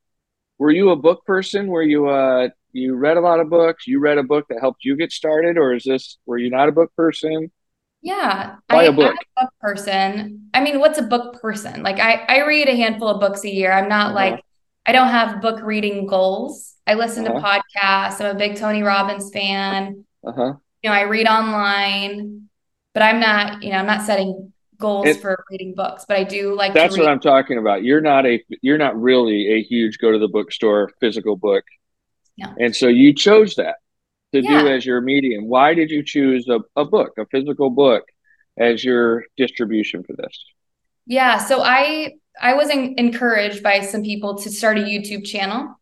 [0.59, 1.68] Were you a book person?
[1.68, 3.87] Were you, uh, you read a lot of books?
[3.87, 6.68] You read a book that helped you get started, or is this, were you not
[6.68, 7.51] a book person?
[8.03, 8.57] Yeah.
[8.68, 9.14] Buy I, a book.
[9.37, 10.51] I'm a book person.
[10.55, 11.83] I mean, what's a book person?
[11.83, 13.73] Like I, I read a handful of books a year.
[13.73, 14.14] I'm not uh-huh.
[14.14, 14.44] like
[14.87, 16.77] I don't have book reading goals.
[16.87, 17.40] I listen uh-huh.
[17.40, 18.21] to podcasts.
[18.21, 20.05] I'm a big Tony Robbins fan.
[20.27, 20.55] Uh-huh.
[20.83, 22.49] You know, I read online,
[22.94, 26.25] but I'm not, you know, I'm not setting goals it, for reading books, but I
[26.25, 27.83] do like That's what I'm talking about.
[27.85, 31.64] You're not a you're not really a huge go to the bookstore physical book.
[32.37, 32.55] No.
[32.59, 33.77] And so you chose that
[34.33, 34.62] to yeah.
[34.62, 35.49] do as your medium.
[35.49, 38.05] Why did you choose a, a book, a physical book,
[38.59, 40.45] as your distribution for this?
[41.07, 45.75] Yeah, so I I was in, encouraged by some people to start a YouTube channel.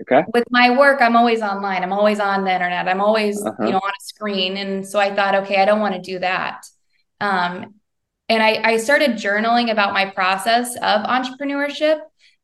[0.00, 0.24] Okay.
[0.32, 1.84] With my work, I'm always online.
[1.84, 2.88] I'm always on the internet.
[2.88, 3.64] I'm always uh-huh.
[3.64, 6.18] you know on a screen, and so I thought, okay, I don't want to do
[6.18, 6.64] that.
[7.20, 7.74] Um,
[8.32, 12.00] and I, I started journaling about my process of entrepreneurship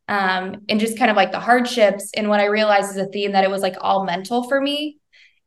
[0.09, 2.11] um, and just kind of like the hardships.
[2.15, 4.99] And what I realized is a theme that it was like all mental for me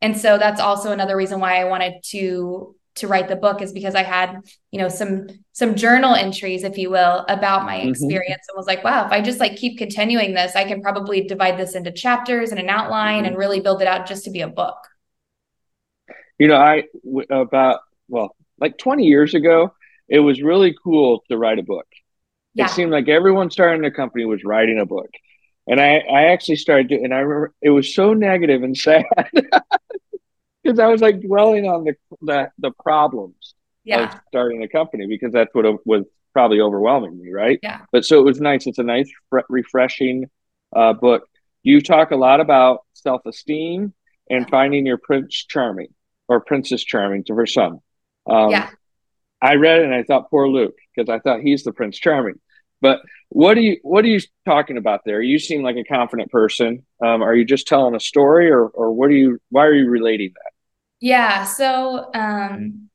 [0.02, 3.72] and so that's also another reason why i wanted to to write the book is
[3.72, 4.36] because i had
[4.70, 7.88] you know some some journal entries if you will about my mm-hmm.
[7.88, 11.22] experience and was like wow if i just like keep continuing this i can probably
[11.22, 13.26] divide this into chapters and an outline mm-hmm.
[13.26, 14.76] and really build it out just to be a book
[16.38, 16.82] you know i
[17.30, 19.72] about well like 20 years ago
[20.12, 21.86] it was really cool to write a book
[22.54, 22.66] yeah.
[22.66, 25.10] it seemed like everyone starting a company was writing a book
[25.66, 29.04] and I, I actually started to, and I remember it was so negative and sad
[30.62, 34.04] because I was like dwelling on the the, the problems yeah.
[34.04, 37.58] of starting a company because that's what was probably overwhelming me, right?
[37.62, 37.80] Yeah.
[37.92, 38.66] But so it was nice.
[38.66, 39.10] It's a nice,
[39.48, 40.30] refreshing
[40.74, 41.28] uh, book.
[41.62, 43.92] You talk a lot about self esteem
[44.30, 44.50] and yeah.
[44.50, 45.94] finding your prince charming
[46.28, 47.78] or princess charming to her son.
[48.28, 48.70] Um, yeah.
[49.42, 52.36] I read it and I thought, poor Luke, because I thought he's the prince charming.
[52.80, 55.20] But what are you what are you talking about there?
[55.20, 56.84] You seem like a confident person.
[57.02, 59.38] Um, are you just telling a story, or or what are you?
[59.50, 60.52] Why are you relating that?
[61.00, 61.44] Yeah.
[61.44, 62.88] So um,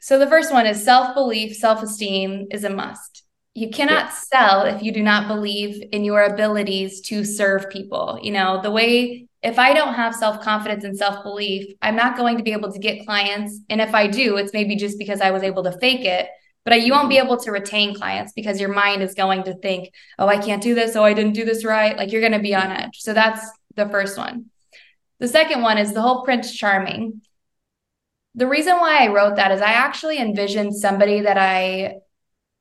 [0.00, 3.24] so the first one is self belief, self esteem is a must.
[3.54, 4.10] You cannot yeah.
[4.10, 8.18] sell if you do not believe in your abilities to serve people.
[8.22, 9.28] You know the way.
[9.42, 12.72] If I don't have self confidence and self belief, I'm not going to be able
[12.72, 13.60] to get clients.
[13.70, 16.28] And if I do, it's maybe just because I was able to fake it
[16.64, 19.92] but you won't be able to retain clients because your mind is going to think
[20.18, 20.96] oh i can't do this.
[20.96, 21.96] Oh i didn't do this right.
[21.96, 22.98] Like you're going to be on edge.
[22.98, 23.44] So that's
[23.76, 24.46] the first one.
[25.18, 27.22] The second one is the whole prince charming.
[28.34, 31.96] The reason why i wrote that is i actually envisioned somebody that i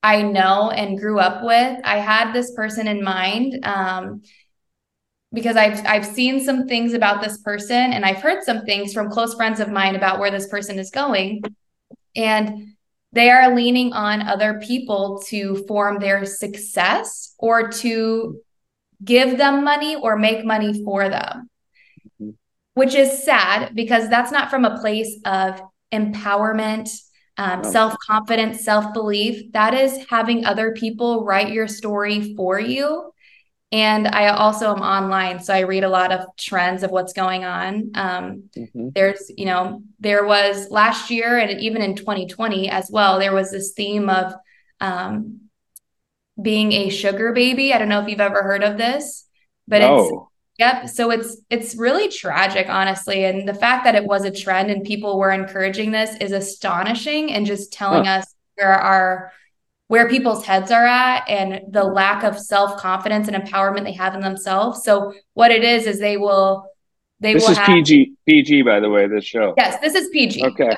[0.02, 1.80] i know and grew up with.
[1.84, 4.22] I had this person in mind um,
[5.32, 9.10] because I've I've seen some things about this person and I've heard some things from
[9.10, 11.44] close friends of mine about where this person is going.
[12.16, 12.76] And
[13.12, 18.40] they are leaning on other people to form their success or to
[19.04, 21.50] give them money or make money for them,
[22.22, 22.32] mm-hmm.
[22.74, 25.62] which is sad because that's not from a place of
[25.92, 26.90] empowerment,
[27.38, 27.72] um, no.
[27.72, 29.52] self confidence, self belief.
[29.54, 33.12] That is having other people write your story for you
[33.72, 37.46] and I also am online, so I read a lot of trends of what's going
[37.46, 37.92] on.
[37.94, 38.90] Um, mm-hmm.
[38.96, 43.52] There's, you know, there was last year and even in 2020 as well, there was
[43.52, 44.34] this theme of
[44.82, 45.42] um,
[46.42, 47.72] being a sugar baby.
[47.72, 49.28] I don't know if you've ever heard of this,
[49.68, 50.30] but no.
[50.58, 50.90] Yep.
[50.90, 53.24] So it's it's really tragic, honestly.
[53.24, 57.32] And the fact that it was a trend and people were encouraging this is astonishing
[57.32, 58.18] and just telling huh.
[58.18, 59.32] us where our
[59.90, 64.22] where people's heads are at and the lack of self-confidence and empowerment they have in
[64.22, 64.84] themselves.
[64.84, 66.66] So what it is is they will
[67.20, 69.54] they will this will is have, PG PG by the way, this show.
[69.58, 70.46] Yes, this is PG.
[70.46, 70.78] Okay.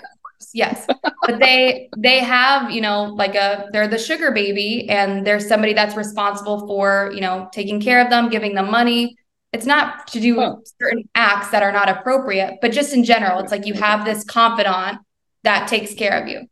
[0.53, 0.87] Yes.
[1.27, 5.73] but they they have, you know, like a they're the sugar baby and there's somebody
[5.73, 9.15] that's responsible for, you know, taking care of them, giving them money
[9.53, 10.55] it's not to do huh.
[10.81, 14.23] certain acts that are not appropriate, but just in general, it's like you have this
[14.23, 14.99] confidant
[15.43, 16.47] that takes care of you.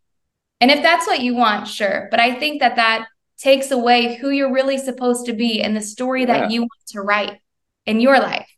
[0.61, 2.07] And if that's what you want, sure.
[2.11, 5.81] But I think that that takes away who you're really supposed to be and the
[5.81, 6.39] story yeah.
[6.39, 7.39] that you want to write
[7.85, 8.49] in your life.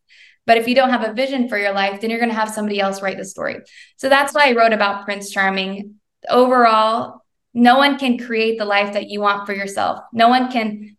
[0.47, 2.49] But if you don't have a vision for your life, then you're going to have
[2.49, 3.57] somebody else write the story.
[3.97, 5.95] So that's why I wrote about Prince Charming.
[6.29, 7.21] Overall,
[7.53, 9.99] no one can create the life that you want for yourself.
[10.13, 10.97] No one can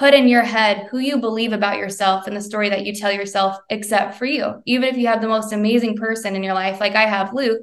[0.00, 3.12] put in your head who you believe about yourself and the story that you tell
[3.12, 6.80] yourself except for you even if you have the most amazing person in your life
[6.80, 7.60] like i have luke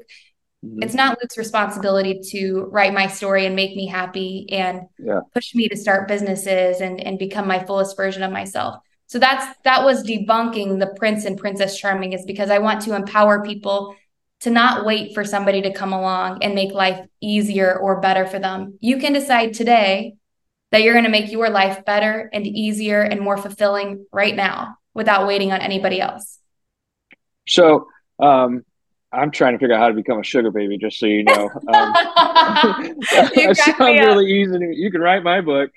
[0.66, 0.82] mm-hmm.
[0.82, 5.20] it's not luke's responsibility to write my story and make me happy and yeah.
[5.34, 8.76] push me to start businesses and and become my fullest version of myself
[9.08, 12.96] so that's that was debunking the prince and princess charming is because i want to
[12.96, 13.96] empower people
[14.40, 18.40] to not wait for somebody to come along and make life easier or better for
[18.40, 20.14] them you can decide today
[20.72, 24.76] that you're going to make your life better and easier and more fulfilling right now
[24.94, 26.40] without waiting on anybody else.
[27.48, 27.88] So,
[28.20, 28.66] um,
[29.18, 31.50] I'm trying to figure out how to become a sugar baby, just so you know.
[31.68, 32.96] Um,
[33.36, 34.58] you sound really easy.
[34.74, 35.72] You can write my book,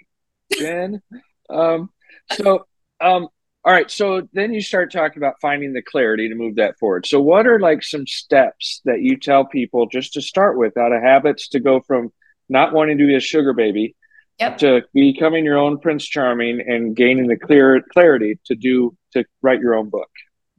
[0.52, 1.02] Jen.
[1.48, 1.90] Um,
[2.32, 2.66] so,
[3.00, 3.28] um,
[3.64, 3.90] all right.
[3.90, 7.06] So then you start talking about finding the clarity to move that forward.
[7.06, 10.92] So, what are like some steps that you tell people just to start with out
[10.92, 12.12] of habits to go from
[12.48, 13.96] not wanting to be a sugar baby
[14.38, 14.58] yep.
[14.58, 19.60] to becoming your own Prince Charming and gaining the clear clarity to do to write
[19.60, 20.10] your own book?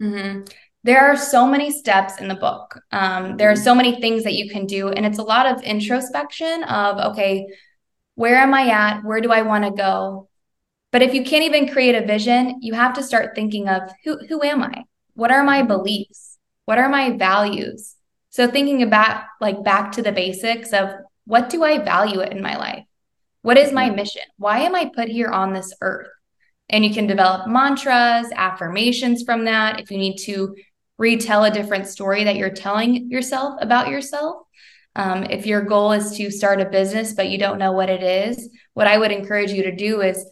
[0.02, 0.44] Mm-hmm.
[0.84, 2.80] There are so many steps in the book.
[2.91, 5.62] Um, there are so many things that you can do, and it's a lot of
[5.62, 7.48] introspection of okay,
[8.15, 9.04] where am I at?
[9.04, 10.28] Where do I want to go?
[10.91, 14.17] But if you can't even create a vision, you have to start thinking of who
[14.28, 14.84] who am I?
[15.13, 16.38] What are my beliefs?
[16.65, 17.96] What are my values?
[18.30, 20.89] So thinking about like back to the basics of
[21.26, 22.86] what do I value in my life?
[23.41, 24.24] What is my mission?
[24.38, 26.08] Why am I put here on this earth?
[26.70, 29.80] And you can develop mantras, affirmations from that.
[29.80, 30.56] If you need to
[31.02, 34.44] retell a different story that you're telling yourself about yourself.
[34.96, 38.04] Um, if your goal is to start a business, but you don't know what it
[38.04, 40.24] is, what I would encourage you to do is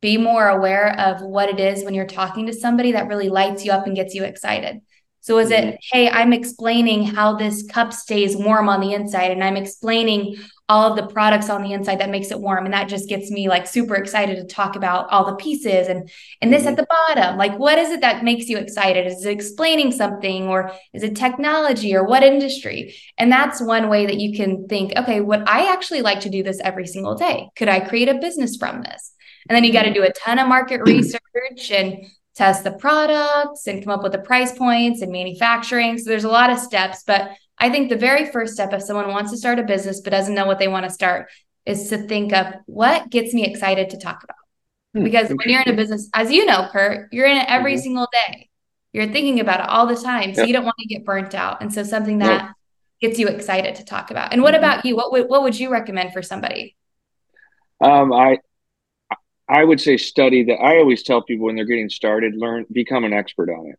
[0.00, 3.64] be more aware of what it is when you're talking to somebody that really lights
[3.64, 4.80] you up and gets you excited.
[5.20, 5.76] So is it, mm-hmm.
[5.92, 10.36] hey, I'm explaining how this cup stays warm on the inside, and I'm explaining
[10.68, 13.30] all of the products on the inside that makes it warm, and that just gets
[13.30, 16.70] me like super excited to talk about all the pieces and and this mm-hmm.
[16.70, 17.36] at the bottom.
[17.36, 19.06] Like, what is it that makes you excited?
[19.06, 22.94] Is it explaining something, or is it technology, or what industry?
[23.18, 26.42] And that's one way that you can think, okay, what I actually like to do
[26.42, 27.48] this every single day?
[27.56, 29.12] Could I create a business from this?
[29.48, 30.02] And then you got to mm-hmm.
[30.02, 34.18] do a ton of market research and test the products and come up with the
[34.18, 35.98] price points and manufacturing.
[35.98, 39.08] So there's a lot of steps, but I think the very first step if someone
[39.08, 41.28] wants to start a business but doesn't know what they want to start
[41.66, 44.36] is to think of what gets me excited to talk about.
[44.94, 47.74] Hmm, because when you're in a business, as you know, Curt, you're in it every
[47.74, 47.82] mm-hmm.
[47.82, 48.50] single day.
[48.92, 50.34] You're thinking about it all the time.
[50.34, 50.48] So yep.
[50.48, 51.60] you don't want to get burnt out.
[51.60, 52.52] And so something that
[53.00, 54.32] gets you excited to talk about.
[54.32, 54.64] And what mm-hmm.
[54.64, 54.94] about you?
[54.96, 56.76] What would what would you recommend for somebody?
[57.80, 58.38] Um, I
[59.48, 60.56] I would say study that.
[60.56, 63.78] I always tell people when they're getting started, learn, become an expert on it.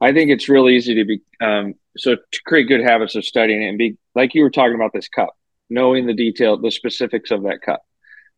[0.00, 3.62] I think it's real easy to be, um, so to create good habits of studying
[3.62, 5.30] it and be like you were talking about this cup,
[5.70, 7.82] knowing the detail, the specifics of that cup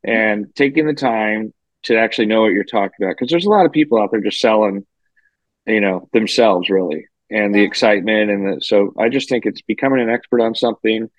[0.05, 1.53] and taking the time
[1.85, 3.17] to actually know what you're talking about.
[3.17, 4.87] Cause there's a lot of people out there just selling,
[5.67, 8.31] you know, themselves really and the excitement.
[8.31, 11.11] And the, so I just think it's becoming an expert on something.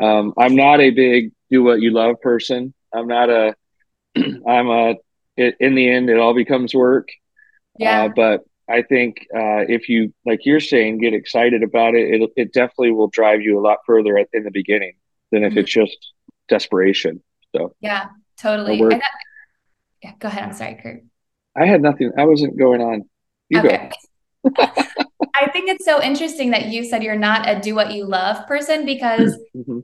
[0.00, 2.74] Um, I'm not a big do what you love person.
[2.94, 3.54] I'm not a,
[4.16, 4.94] I'm a
[5.36, 7.08] it, in the end, it all becomes work.
[7.78, 8.04] Yeah.
[8.04, 12.30] Uh, but I think uh, if you, like you're saying, get excited about it, it,
[12.36, 14.94] it definitely will drive you a lot further at, in the beginning
[15.30, 15.60] than if mm-hmm.
[15.60, 16.12] it's just
[16.48, 17.22] desperation.
[17.54, 18.78] So yeah, totally.
[18.78, 19.00] Got,
[20.02, 20.44] yeah, go ahead.
[20.44, 21.04] I'm sorry, Curt.
[21.56, 22.12] I had nothing.
[22.18, 23.08] I wasn't going on.
[23.48, 23.90] You okay.
[24.44, 24.50] go.
[25.34, 28.46] I think it's so interesting that you said you're not a do what you love
[28.46, 29.80] person because mm-hmm.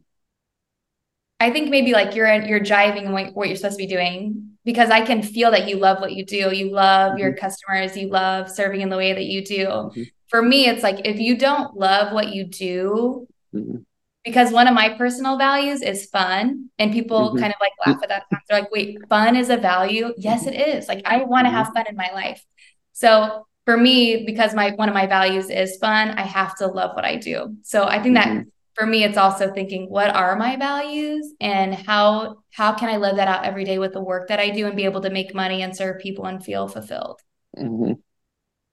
[1.38, 4.90] I think maybe like you're you're jiving what, what you're supposed to be doing because
[4.90, 6.54] I can feel that you love what you do.
[6.54, 7.18] You love mm-hmm.
[7.18, 7.96] your customers.
[7.96, 9.66] You love serving in the way that you do.
[9.66, 10.02] Mm-hmm.
[10.28, 13.78] For me, it's like if you don't love what you do, mm-hmm.
[14.24, 17.38] because one of my personal values is fun, and people mm-hmm.
[17.38, 18.24] kind of like laugh at that.
[18.48, 20.88] They're like, "Wait, fun is a value?" Yes, it is.
[20.88, 21.56] Like I want to mm-hmm.
[21.56, 22.44] have fun in my life.
[22.92, 26.94] So for me, because my one of my values is fun, I have to love
[26.94, 27.56] what I do.
[27.62, 28.38] So I think mm-hmm.
[28.38, 32.96] that for me, it's also thinking, what are my values and how how can I
[32.96, 35.10] live that out every day with the work that I do and be able to
[35.10, 37.20] make money and serve people and feel fulfilled.
[37.56, 37.92] Mm-hmm.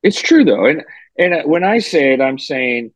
[0.04, 0.84] It's true though, and
[1.18, 2.91] and when I say it, I'm saying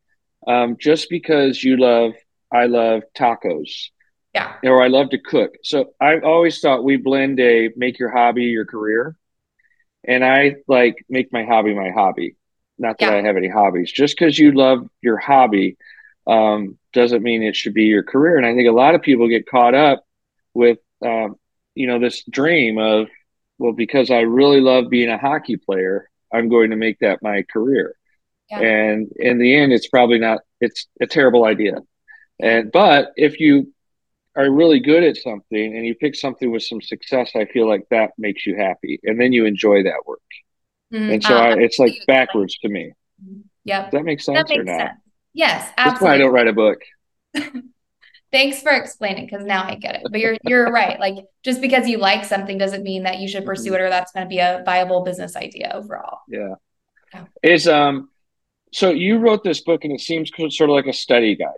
[0.48, 2.14] um, just because you love,
[2.52, 3.90] I love tacos.
[4.34, 4.56] Yeah.
[4.64, 5.54] Or I love to cook.
[5.62, 9.16] So I've always thought we blend a make your hobby your career
[10.04, 12.36] and I like make my hobby my hobby.
[12.78, 13.20] Not that yeah.
[13.20, 13.92] I have any hobbies.
[13.92, 15.78] Just because you love your hobby
[16.28, 18.38] um, doesn't mean it should be your career.
[18.38, 20.04] And I think a lot of people get caught up
[20.54, 21.36] with, um,
[21.76, 23.08] you know, this dream of,
[23.58, 27.44] well, because I really love being a hockey player, I'm going to make that my
[27.44, 27.96] career.
[28.50, 28.60] Yeah.
[28.60, 30.40] And in the end, it's probably not.
[30.60, 31.78] It's a terrible idea.
[32.40, 33.74] And but if you
[34.36, 37.88] are really good at something and you pick something with some success, I feel like
[37.90, 40.20] that makes you happy, and then you enjoy that work.
[40.94, 42.94] Mm, and so uh, I, it's like backwards to me.
[43.66, 43.86] Yep.
[43.86, 44.80] Does that makes sense that makes or not?
[44.80, 45.00] Sense.
[45.34, 45.92] Yes, absolutely.
[45.92, 46.80] That's why I don't write a book.
[48.32, 50.02] Thanks for explaining because now I get it.
[50.10, 51.00] But you're you're right.
[51.00, 53.76] Like just because you like something doesn't mean that you should pursue mm-hmm.
[53.76, 56.20] it or that's going to be a viable business idea overall.
[56.28, 56.56] Yeah.
[57.14, 57.26] yeah.
[57.44, 58.10] Is um
[58.72, 61.52] so you wrote this book and it seems sort of like a study guide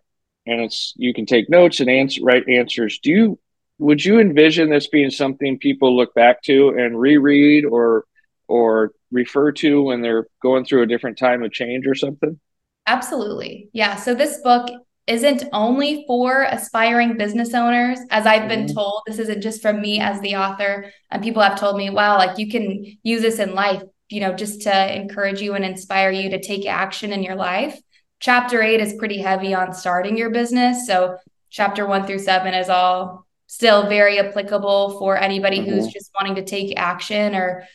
[0.46, 3.40] and it's you can take notes and answer write answers do you
[3.78, 8.06] would you envision this being something people look back to and reread or
[8.48, 12.40] or refer to when they're going through a different time of change or something
[12.88, 14.70] absolutely yeah so this book
[15.08, 18.76] isn't only for aspiring business owners as i've been mm-hmm.
[18.76, 22.18] told this isn't just from me as the author and people have told me wow
[22.18, 26.12] like you can use this in life you know just to encourage you and inspire
[26.12, 27.80] you to take action in your life
[28.20, 30.88] chapter eight is pretty heavy on starting your business.
[30.88, 31.18] So
[31.50, 35.70] chapter one through seven is all still very applicable for anybody mm-hmm.
[35.70, 37.68] who's just wanting to take action or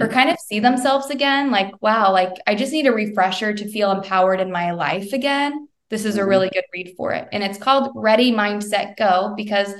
[0.00, 3.70] or kind of see themselves again like wow like i just need a refresher to
[3.70, 6.28] feel empowered in my life again this is a mm-hmm.
[6.28, 9.72] really good read for it and it's called ready mindset go because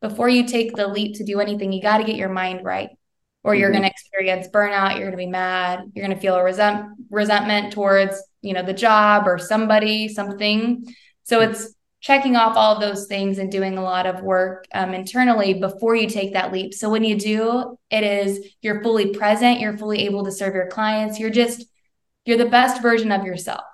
[0.00, 2.90] before you take the leap to do anything you got to get your mind right
[3.42, 3.80] or you're mm-hmm.
[3.80, 6.86] going to experience burnout you're going to be mad you're going to feel a resent-
[7.10, 10.84] resentment towards you know the job or somebody something
[11.24, 11.74] so it's
[12.04, 15.96] checking off all of those things and doing a lot of work um, internally before
[15.96, 16.74] you take that leap.
[16.74, 20.68] So when you do it is you're fully present you're fully able to serve your
[20.68, 21.18] clients.
[21.18, 21.64] You're just
[22.26, 23.64] you're the best version of yourself.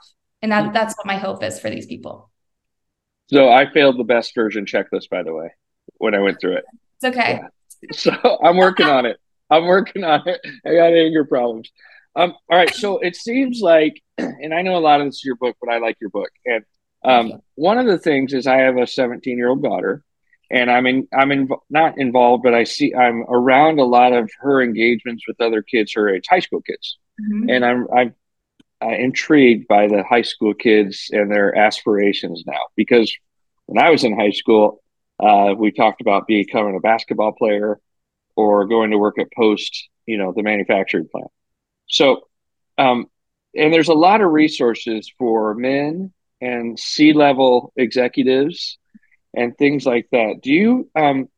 [0.42, 2.30] And that that's what my hope is for these people.
[3.30, 5.50] So i failed the best version checklist by the way
[5.98, 6.64] when i went through it.
[7.02, 7.40] It's okay.
[7.42, 7.88] Yeah.
[7.90, 9.18] so i'm working on it.
[9.50, 10.40] I'm working on it.
[10.64, 11.72] I got anger problems.
[12.14, 12.72] Um, all right.
[12.72, 15.72] So it seems like, and I know a lot of this is your book, but
[15.72, 16.30] I like your book.
[16.46, 16.64] And
[17.02, 20.02] um, one of the things is I have a 17 year old daughter,
[20.50, 24.30] and I'm in, I'm in, not involved, but I see I'm around a lot of
[24.40, 27.48] her engagements with other kids her age, high school kids, mm-hmm.
[27.48, 28.14] and I'm I'm
[28.82, 33.14] uh, intrigued by the high school kids and their aspirations now because
[33.66, 34.82] when I was in high school,
[35.20, 37.78] uh, we talked about becoming a basketball player
[38.36, 41.30] or going to work at Post, you know, the manufacturing plant.
[41.86, 42.22] So,
[42.78, 43.06] um,
[43.54, 48.78] and there's a lot of resources for men and C level executives
[49.34, 50.40] and things like that.
[50.42, 51.28] Do you um,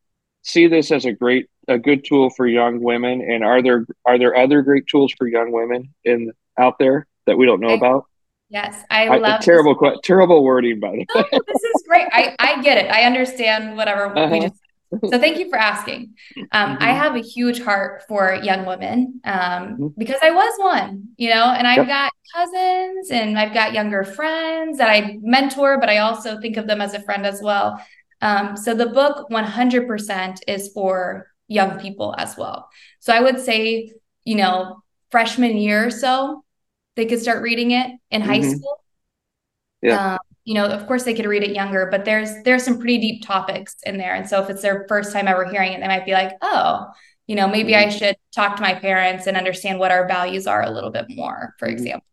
[0.42, 3.20] see this as a great, a good tool for young women?
[3.20, 7.36] And are there are there other great tools for young women in out there that
[7.36, 8.07] we don't know about?
[8.53, 9.74] Yes, I, I love terrible,
[10.05, 11.24] terrible wording, by the way.
[11.32, 12.07] No, this is great.
[12.12, 12.90] I, I get it.
[12.90, 14.28] I understand whatever uh-huh.
[14.30, 14.61] we just
[15.05, 16.14] so thank you for asking.
[16.53, 16.82] Um, mm-hmm.
[16.82, 19.86] I have a huge heart for young women um, mm-hmm.
[19.97, 21.88] because I was one, you know, and I've yep.
[21.88, 26.66] got cousins and I've got younger friends that I mentor, but I also think of
[26.66, 27.82] them as a friend as well.
[28.20, 32.68] Um, so the book 100% is for young people as well.
[33.01, 33.93] So I would say,
[34.24, 36.45] you know, freshman year or so,
[36.97, 38.30] they could start reading it in mm-hmm.
[38.30, 38.82] high school.
[39.82, 40.18] Yeah.
[40.45, 43.24] You know, of course they could read it younger, but there's there's some pretty deep
[43.24, 44.14] topics in there.
[44.14, 46.86] And so if it's their first time ever hearing it, they might be like, oh,
[47.28, 47.97] you know, maybe I mm-hmm.
[47.97, 51.55] should talk to my parents and understand what our values are a little bit more,
[51.59, 51.76] for mm-hmm.
[51.76, 52.07] example.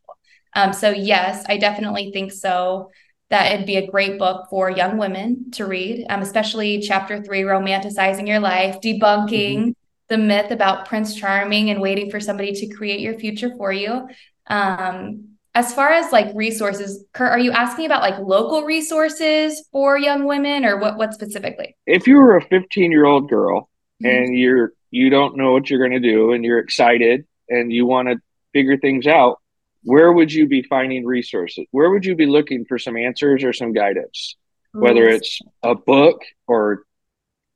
[0.55, 2.91] Um, so yes, I definitely think so.
[3.31, 7.41] That it'd be a great book for young women to read, um, especially chapter three,
[7.41, 9.69] romanticizing your life, debunking mm-hmm.
[10.07, 14.07] the myth about Prince Charming and waiting for somebody to create your future for you.
[14.47, 19.97] Um, as far as like resources curt are you asking about like local resources for
[19.97, 21.75] young women or what what specifically?
[21.85, 23.69] If you were a 15 year old girl
[24.03, 24.05] mm-hmm.
[24.05, 27.85] and you're you don't know what you're going to do and you're excited and you
[27.85, 28.17] want to
[28.53, 29.39] figure things out
[29.83, 31.65] where would you be finding resources?
[31.71, 34.35] Where would you be looking for some answers or some guidance?
[34.73, 36.83] Whether it's a book or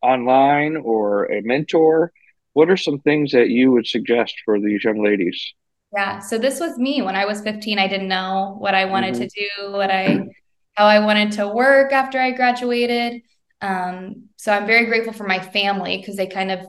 [0.01, 2.11] online or a mentor
[2.53, 5.53] what are some things that you would suggest for these young ladies
[5.93, 6.19] Yeah.
[6.19, 7.77] So this was me when I was 15.
[7.77, 9.23] I didn't know what I wanted mm-hmm.
[9.23, 10.27] to do, what I
[10.73, 13.21] how I wanted to work after I graduated.
[13.61, 16.65] Um, so I'm very grateful for my family because they kind of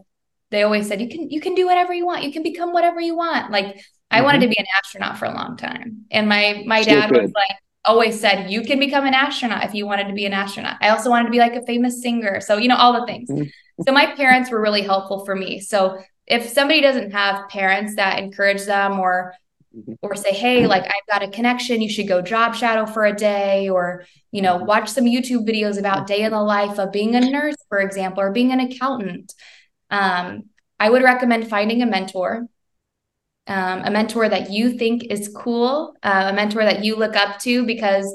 [0.51, 2.22] they always said you can you can do whatever you want.
[2.22, 3.51] You can become whatever you want.
[3.51, 3.79] Like mm-hmm.
[4.11, 6.05] I wanted to be an astronaut for a long time.
[6.11, 7.22] And my my Still dad good.
[7.22, 10.33] was like always said you can become an astronaut if you wanted to be an
[10.33, 10.77] astronaut.
[10.81, 12.41] I also wanted to be like a famous singer.
[12.41, 13.31] So, you know, all the things.
[13.31, 13.83] Mm-hmm.
[13.87, 15.61] So my parents were really helpful for me.
[15.61, 19.35] So if somebody doesn't have parents that encourage them or
[19.77, 19.93] mm-hmm.
[20.03, 21.83] or say hey like i've got a connection.
[21.83, 24.66] You should go job shadow for a day or you know mm-hmm.
[24.66, 28.22] watch some youtube videos about day in the life of being a nurse for example
[28.22, 29.33] or being an accountant.
[29.91, 30.45] Um,
[30.81, 32.47] i would recommend finding a mentor
[33.47, 37.39] um, a mentor that you think is cool uh, a mentor that you look up
[37.41, 38.11] to because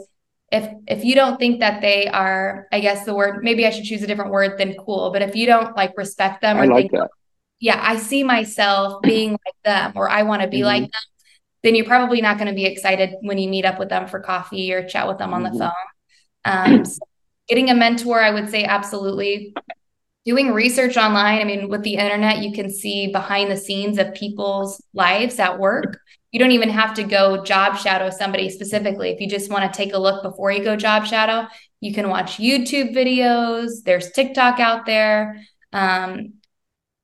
[0.51, 3.83] if if you don't think that they are i guess the word maybe i should
[3.83, 6.65] choose a different word than cool but if you don't like respect them or I
[6.65, 7.09] like think that
[7.59, 10.65] yeah, I see myself being like them or I want to be mm-hmm.
[10.65, 11.01] like them,
[11.63, 14.19] then you're probably not going to be excited when you meet up with them for
[14.19, 15.57] coffee or chat with them on mm-hmm.
[15.57, 15.71] the phone.
[16.45, 16.99] Um, so
[17.47, 19.53] getting a mentor, I would say absolutely.
[20.25, 24.13] Doing research online, I mean, with the internet, you can see behind the scenes of
[24.13, 25.99] people's lives at work.
[26.31, 29.09] You don't even have to go job shadow somebody specifically.
[29.09, 31.47] If you just want to take a look before you go job shadow,
[31.81, 33.83] you can watch YouTube videos.
[33.83, 35.41] There's TikTok out there.
[35.73, 36.33] Um,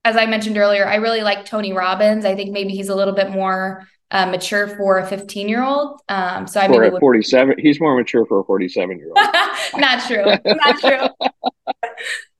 [0.06, 2.26] as I mentioned earlier, I really like Tony Robbins.
[2.26, 5.99] I think maybe he's a little bit more uh, mature for a 15 year old.
[6.08, 9.18] Um, so I for a 47, he's more mature for a 47 year old.
[9.76, 10.26] Not true.
[10.45, 11.30] Not true.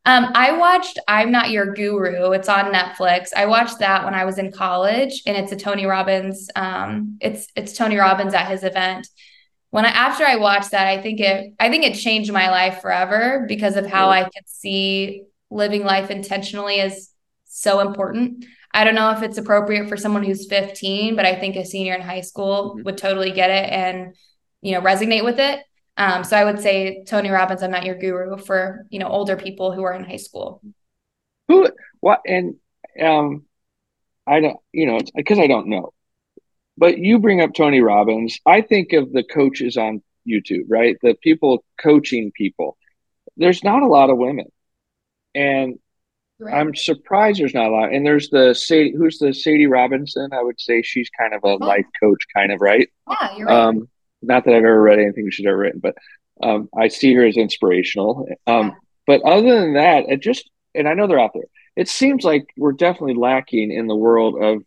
[0.07, 2.34] Um, I watched I'm Not Your Guru.
[2.34, 3.30] It's on Netflix.
[3.36, 6.47] I watched that when I was in college, and it's a Tony Robbins.
[6.55, 9.07] Um, it's it's Tony Robbins at his event.
[9.72, 12.82] When I after I watched that, I think it I think it changed my life
[12.82, 17.09] forever because of how I could see living life intentionally as
[17.56, 18.45] so important.
[18.74, 21.93] I don't know if it's appropriate for someone who's 15, but I think a senior
[21.93, 22.84] in high school mm-hmm.
[22.84, 24.16] would totally get it and
[24.62, 25.62] you know resonate with it.
[25.97, 29.38] Um, so I would say Tony Robbins, I'm not your guru for you know older
[29.38, 30.62] people who are in high school.
[31.47, 31.70] Who
[32.01, 32.56] what and
[33.01, 33.45] um
[34.28, 35.93] I don't you know because I don't know,
[36.78, 38.39] but you bring up Tony Robbins.
[38.45, 40.97] I think of the coaches on YouTube, right?
[41.01, 42.78] The people coaching people.
[43.38, 44.47] There's not a lot of women,
[45.34, 45.80] and
[46.40, 46.54] Right.
[46.54, 47.94] I'm surprised there's not a lot.
[47.94, 50.30] And there's the Sadie, who's the Sadie Robinson.
[50.34, 51.56] I would say she's kind of a oh.
[51.56, 52.90] life coach, kind of right.
[53.10, 53.58] Yeah, you're right.
[53.58, 53.90] Um,
[54.22, 55.96] not that I've ever read anything she's ever written, but
[56.44, 58.28] um, I see her as inspirational.
[58.48, 58.74] Um, yeah.
[59.08, 61.46] But other than that, it just and I know they're out there.
[61.76, 64.64] It seems like we're definitely lacking in the world of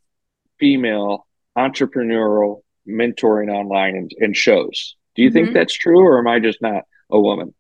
[0.59, 4.97] female entrepreneurial mentoring online and, and shows.
[5.15, 5.35] Do you mm-hmm.
[5.35, 7.55] think that's true, or am I just not a woman?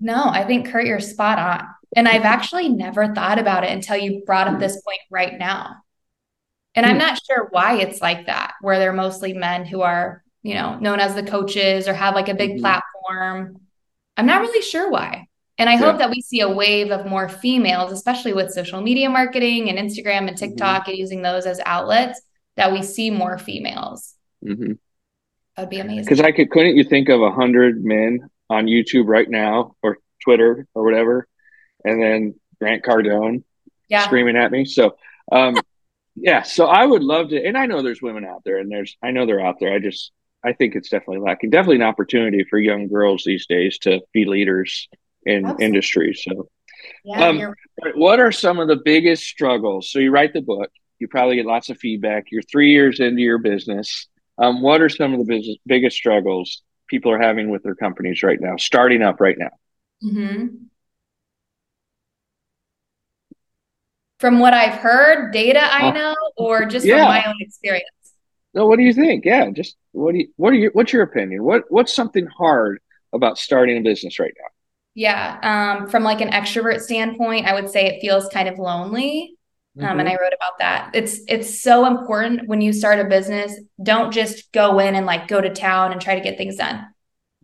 [0.00, 1.66] No, I think Curt, you're spot on.
[1.96, 5.76] And I've actually never thought about it until you brought up this point right now.
[6.74, 6.98] And I'm hmm.
[6.98, 11.00] not sure why it's like that, where they're mostly men who are, you know, known
[11.00, 12.60] as the coaches or have like a big mm-hmm.
[12.60, 13.60] platform.
[14.16, 15.28] I'm not really sure why.
[15.56, 15.78] And I yeah.
[15.78, 19.78] hope that we see a wave of more females, especially with social media marketing and
[19.78, 20.36] Instagram and mm-hmm.
[20.36, 20.90] TikTok mm-hmm.
[20.90, 22.20] and using those as outlets,
[22.56, 24.14] that we see more females.
[24.44, 24.72] Mm-hmm.
[25.56, 26.04] That would be amazing.
[26.04, 29.98] Because I could, couldn't you think of a hundred men on YouTube right now or
[30.22, 31.26] Twitter or whatever
[31.88, 33.42] and then Grant Cardone
[33.88, 34.04] yeah.
[34.04, 34.64] screaming at me.
[34.64, 34.96] So,
[35.32, 35.56] um,
[36.14, 38.96] yeah, so I would love to, and I know there's women out there, and there's,
[39.02, 39.72] I know they're out there.
[39.72, 40.12] I just,
[40.44, 41.50] I think it's definitely lacking.
[41.50, 44.88] Definitely an opportunity for young girls these days to be leaders
[45.24, 45.64] in Absolutely.
[45.64, 46.14] industry.
[46.14, 46.48] So,
[47.04, 47.54] yeah, um,
[47.94, 49.90] what are some of the biggest struggles?
[49.90, 52.26] So you write the book, you probably get lots of feedback.
[52.30, 54.06] You're three years into your business.
[54.38, 58.22] Um, what are some of the business, biggest struggles people are having with their companies
[58.22, 59.50] right now, starting up right now?
[60.02, 60.46] Mm-hmm.
[64.18, 66.96] From what I've heard, data I know, or just yeah.
[66.96, 67.88] from my own experience?
[68.54, 69.24] No, what do you think?
[69.24, 71.44] Yeah, just what do you what are you what's your opinion?
[71.44, 72.80] What what's something hard
[73.12, 74.48] about starting a business right now?
[74.94, 79.34] Yeah, um, from like an extrovert standpoint, I would say it feels kind of lonely.
[79.78, 80.00] Um, mm-hmm.
[80.00, 80.90] and I wrote about that.
[80.94, 83.52] It's it's so important when you start a business.
[83.80, 86.84] Don't just go in and like go to town and try to get things done.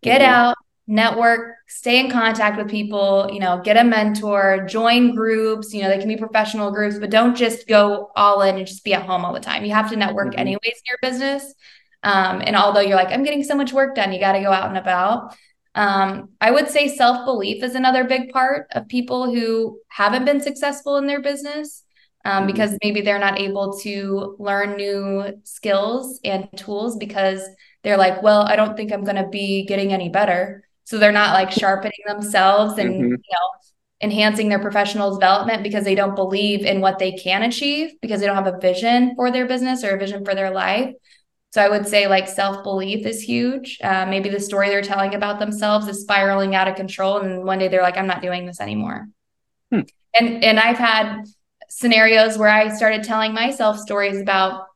[0.02, 0.32] Get mm-hmm.
[0.32, 0.56] out,
[0.86, 5.88] network, stay in contact with people, you know, get a mentor, join groups, you know,
[5.88, 9.02] they can be professional groups, but don't just go all in and just be at
[9.02, 9.64] home all the time.
[9.64, 10.40] You have to network mm-hmm.
[10.40, 11.54] anyways in your business.
[12.02, 14.52] Um, and although you're like, I'm getting so much work done, you got to go
[14.52, 15.34] out and about.
[15.74, 20.40] Um, I would say self belief is another big part of people who haven't been
[20.40, 21.82] successful in their business
[22.24, 22.46] um, mm-hmm.
[22.46, 27.42] because maybe they're not able to learn new skills and tools because
[27.82, 30.64] they're like, well, I don't think I'm going to be getting any better.
[30.84, 33.04] So they're not like sharpening themselves and, mm-hmm.
[33.04, 33.50] you know,
[34.02, 38.26] enhancing their professional development because they don't believe in what they can achieve because they
[38.26, 40.92] don't have a vision for their business or a vision for their life.
[41.54, 43.78] So I would say like self belief is huge.
[43.82, 47.60] Uh, maybe the story they're telling about themselves is spiraling out of control, and one
[47.60, 49.06] day they're like, "I'm not doing this anymore."
[49.70, 49.82] Hmm.
[50.18, 51.22] And and I've had
[51.68, 54.66] scenarios where I started telling myself stories about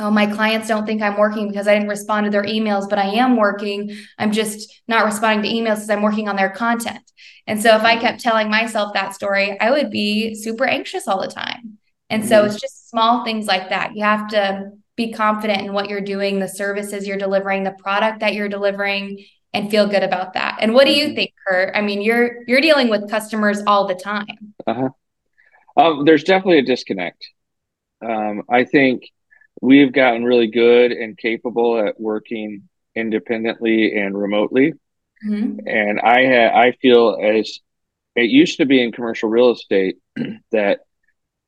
[0.00, 2.98] oh, my clients don't think I'm working because I didn't respond to their emails, but
[2.98, 3.96] I am working.
[4.18, 7.10] I'm just not responding to emails because I'm working on their content.
[7.46, 11.20] And so if I kept telling myself that story, I would be super anxious all
[11.20, 11.78] the time.
[12.10, 12.46] And so mm-hmm.
[12.46, 13.94] it's just small things like that.
[13.94, 18.20] You have to be confident in what you're doing, the services you're delivering, the product
[18.20, 20.58] that you're delivering, and feel good about that.
[20.60, 21.14] And what do you mm-hmm.
[21.14, 21.76] think, Curt?
[21.76, 24.54] I mean, you're you're dealing with customers all the time.
[24.66, 24.88] Uh-huh.
[25.76, 27.28] Um, there's definitely a disconnect.
[28.04, 29.04] Um, I think
[29.64, 34.74] we've gotten really good and capable at working independently and remotely.
[35.26, 35.66] Mm-hmm.
[35.66, 37.60] And I ha- I feel as
[38.14, 39.96] it used to be in commercial real estate
[40.52, 40.80] that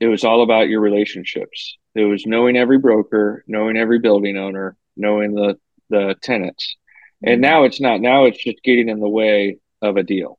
[0.01, 1.77] it was all about your relationships.
[1.95, 5.59] It was knowing every broker, knowing every building owner, knowing the
[5.91, 6.77] the tenants.
[7.23, 7.33] Mm-hmm.
[7.33, 8.01] And now it's not.
[8.01, 10.39] Now it's just getting in the way of a deal.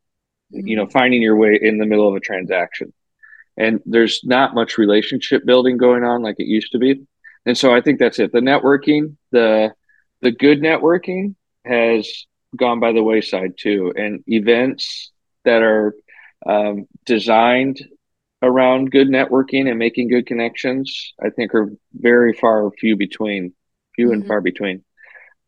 [0.51, 0.67] Mm-hmm.
[0.67, 2.91] You know, finding your way in the middle of a transaction.
[3.55, 7.05] And there's not much relationship building going on like it used to be
[7.47, 8.33] and so I think that's it.
[8.33, 9.73] The networking, the
[10.21, 12.25] the good networking has
[12.55, 15.11] gone by the wayside too, and events
[15.45, 15.95] that are
[16.45, 17.79] um, designed
[18.41, 23.53] around good networking and making good connections, I think are very far few between,
[23.95, 24.13] few mm-hmm.
[24.15, 24.83] and far between.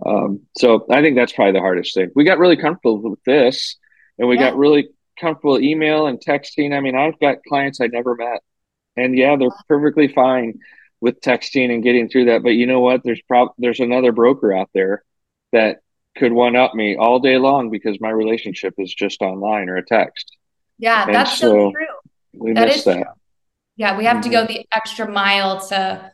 [0.04, 2.12] Um, so I think that's probably the hardest thing.
[2.16, 3.76] We got really comfortable with this,
[4.18, 4.52] and we yeah.
[4.52, 4.88] got really
[5.20, 6.74] comfortable email and texting.
[6.74, 8.42] I mean, I've got clients I never met,
[8.96, 10.60] and yeah, they're perfectly fine
[11.02, 12.44] with texting and getting through that.
[12.44, 13.02] But you know what?
[13.04, 15.04] There's prob there's another broker out there
[15.52, 15.80] that
[16.18, 19.86] could one up me all day long because my relationship is just online or a
[19.86, 20.36] text.
[20.78, 21.86] Yeah, and that's so, so, true.
[22.34, 22.94] We that miss that.
[22.94, 23.14] True.
[23.78, 24.24] Yeah, we have mm-hmm.
[24.24, 26.12] to go the extra mile to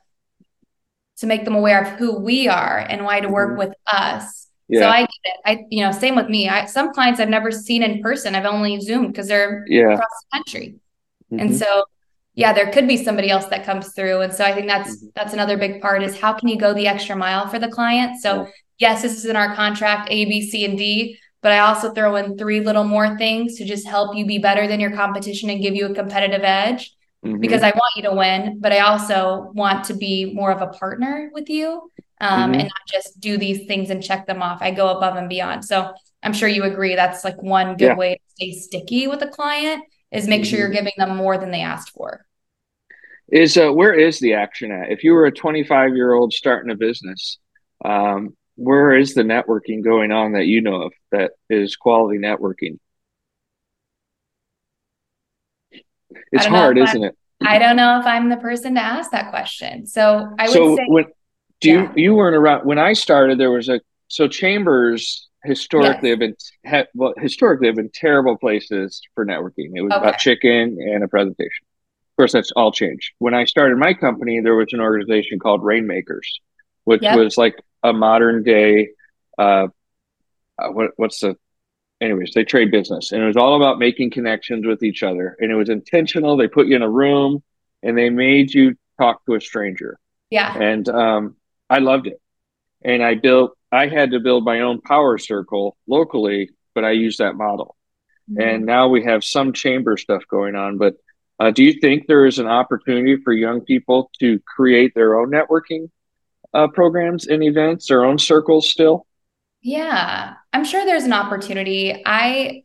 [1.17, 3.59] to make them aware of who we are and why to work mm-hmm.
[3.59, 4.49] with us.
[4.67, 4.81] Yeah.
[4.81, 5.39] So I get it.
[5.45, 6.49] I you know, same with me.
[6.49, 8.35] I some clients I've never seen in person.
[8.35, 9.93] I've only zoomed because they're yeah.
[9.93, 10.75] across the country.
[11.31, 11.39] Mm-hmm.
[11.39, 11.85] And so
[12.35, 15.07] yeah there could be somebody else that comes through and so i think that's mm-hmm.
[15.15, 18.21] that's another big part is how can you go the extra mile for the client
[18.21, 21.91] so yes this is in our contract a b c and d but i also
[21.91, 25.49] throw in three little more things to just help you be better than your competition
[25.49, 26.93] and give you a competitive edge
[27.25, 27.39] mm-hmm.
[27.39, 30.67] because i want you to win but i also want to be more of a
[30.67, 31.89] partner with you
[32.21, 32.53] um, mm-hmm.
[32.53, 35.63] and not just do these things and check them off i go above and beyond
[35.63, 37.95] so i'm sure you agree that's like one good yeah.
[37.95, 39.83] way to stay sticky with a client
[40.15, 40.75] is make sure you're mm-hmm.
[40.75, 42.25] giving them more than they asked for.
[43.31, 44.91] Is uh, where is the action at?
[44.91, 47.39] If you were a 25 year old starting a business
[47.83, 52.79] um, where is the networking going on that you know of that is quality networking?
[56.31, 57.17] It's hard isn't it?
[57.45, 59.85] I don't know if i'm the person to ask that question.
[59.85, 61.05] So i would so say when
[61.61, 61.91] do yeah.
[61.95, 66.13] you you weren't around when i started there was a so chambers historically yes.
[66.13, 66.35] have been
[66.65, 69.71] ha, well historically have been terrible places for networking.
[69.73, 70.01] It was okay.
[70.01, 71.65] about chicken and a presentation.
[72.13, 73.11] Of course, that's all changed.
[73.19, 76.39] When I started my company, there was an organization called Rainmakers,
[76.85, 77.17] which yep.
[77.17, 78.89] was like a modern day.
[79.37, 79.67] Uh,
[80.57, 81.35] uh, what, what's the?
[82.01, 85.51] Anyways, they trade business, and it was all about making connections with each other, and
[85.51, 86.37] it was intentional.
[86.37, 87.43] They put you in a room,
[87.83, 89.97] and they made you talk to a stranger.
[90.29, 91.35] Yeah, and um,
[91.69, 92.21] I loved it,
[92.81, 97.17] and I built I had to build my own power circle locally, but I use
[97.17, 97.75] that model.
[98.29, 98.41] Mm-hmm.
[98.41, 100.77] And now we have some chamber stuff going on.
[100.77, 100.95] But
[101.39, 105.29] uh, do you think there is an opportunity for young people to create their own
[105.29, 105.89] networking
[106.53, 109.05] uh, programs and events, their own circles still?
[109.61, 112.01] Yeah, I'm sure there's an opportunity.
[112.05, 112.63] I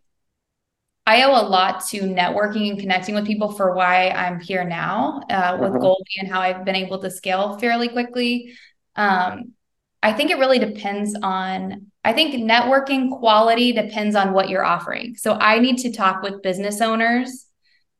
[1.06, 5.22] I owe a lot to networking and connecting with people for why I'm here now
[5.30, 5.78] uh, with uh-huh.
[5.78, 8.52] Goaldy and how I've been able to scale fairly quickly.
[8.96, 9.54] Um,
[10.03, 15.14] I think it really depends on, I think networking quality depends on what you're offering.
[15.16, 17.46] So I need to talk with business owners.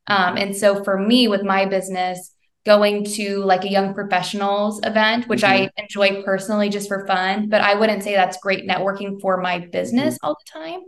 [0.07, 2.33] Um, and so for me, with my business,
[2.65, 5.63] going to like a young professionals event, which mm-hmm.
[5.63, 9.59] I enjoy personally just for fun, but I wouldn't say that's great networking for my
[9.59, 10.27] business mm-hmm.
[10.27, 10.81] all the time.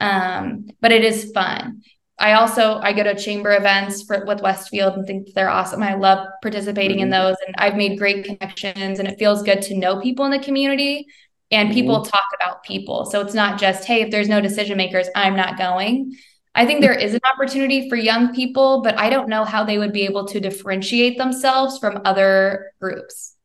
[0.00, 1.82] Um, but it is fun.
[2.20, 5.82] I also I go to chamber events for, with Westfield and think they're awesome.
[5.82, 7.04] I love participating mm-hmm.
[7.04, 8.98] in those, and I've made great connections.
[8.98, 11.06] And it feels good to know people in the community,
[11.50, 11.74] and mm-hmm.
[11.74, 13.06] people talk about people.
[13.06, 16.14] So it's not just hey, if there's no decision makers, I'm not going.
[16.54, 19.78] I think there is an opportunity for young people, but I don't know how they
[19.78, 23.36] would be able to differentiate themselves from other groups.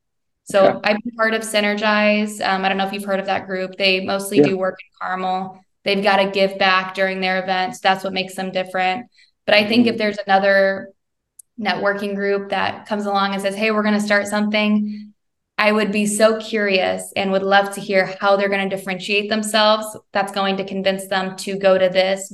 [0.45, 0.79] So yeah.
[0.83, 2.45] I've been part of Synergize.
[2.45, 3.77] Um, I don't know if you've heard of that group.
[3.77, 4.47] They mostly yeah.
[4.47, 5.64] do work in Carmel.
[5.85, 7.79] They've got to give back during their events.
[7.79, 9.09] That's what makes them different.
[9.45, 9.99] But I think if mm-hmm.
[9.99, 10.89] there's another
[11.59, 15.13] networking group that comes along and says, "Hey, we're going to start something,"
[15.57, 19.29] I would be so curious and would love to hear how they're going to differentiate
[19.29, 19.85] themselves.
[20.11, 22.33] That's going to convince them to go to this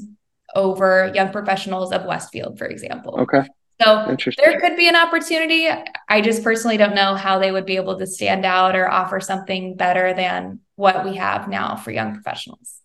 [0.55, 3.19] over young professionals of Westfield, for example.
[3.19, 3.47] Okay.
[3.81, 5.67] So there could be an opportunity.
[6.07, 9.19] I just personally don't know how they would be able to stand out or offer
[9.19, 12.80] something better than what we have now for young professionals.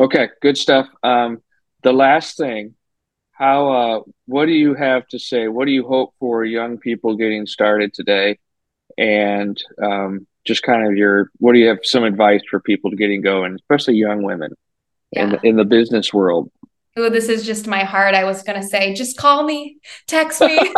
[0.00, 0.88] Okay, good stuff.
[1.02, 1.42] Um,
[1.82, 2.74] the last thing,
[3.32, 5.48] how uh, what do you have to say?
[5.48, 8.38] What do you hope for young people getting started today?
[8.96, 12.96] And um, just kind of your what do you have some advice for people to
[12.96, 14.52] getting going, especially young women
[15.12, 15.24] yeah.
[15.24, 16.50] in the, in the business world?
[16.96, 18.14] oh, this is just my heart.
[18.14, 20.58] I was going to say, just call me, text me.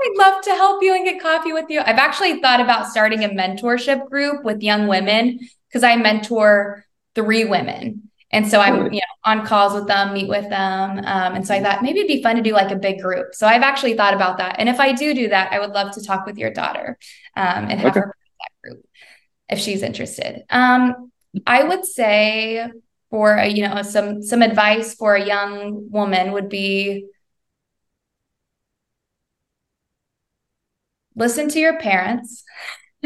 [0.00, 1.80] I'd love to help you and get coffee with you.
[1.80, 7.44] I've actually thought about starting a mentorship group with young women because I mentor three
[7.44, 8.10] women.
[8.34, 10.98] And so I'm, you know, on calls with them, meet with them.
[10.98, 13.34] Um, and so I thought maybe it'd be fun to do like a big group.
[13.34, 14.56] So I've actually thought about that.
[14.58, 16.98] And if I do do that, I would love to talk with your daughter
[17.36, 18.00] um, and have okay.
[18.00, 18.84] her that group
[19.48, 20.42] if she's interested.
[20.50, 21.12] Um,
[21.46, 22.68] I would say
[23.10, 27.06] for a, you know some some advice for a young woman would be
[31.14, 32.42] listen to your parents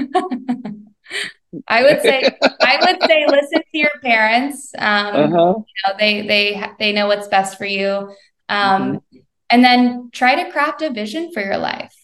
[1.66, 4.72] I would say I would say listen to your parents.
[4.78, 5.55] Um, uh-huh.
[5.59, 8.14] you know, they they they know what's best for you,
[8.49, 9.18] um, mm-hmm.
[9.51, 11.94] and then try to craft a vision for your life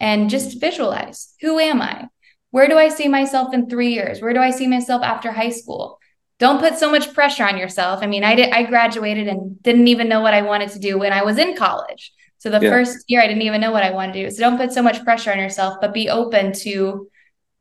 [0.00, 2.08] and just visualize who am I?
[2.50, 4.20] Where do I see myself in three years?
[4.22, 5.98] Where do I see myself after high school?
[6.38, 8.00] don't put so much pressure on yourself.
[8.02, 10.98] I mean, I did I graduated and didn't even know what I wanted to do
[10.98, 12.12] when I was in college.
[12.38, 12.70] So the yeah.
[12.70, 14.30] first year I didn't even know what I wanted to do.
[14.30, 17.08] So don't put so much pressure on yourself, but be open to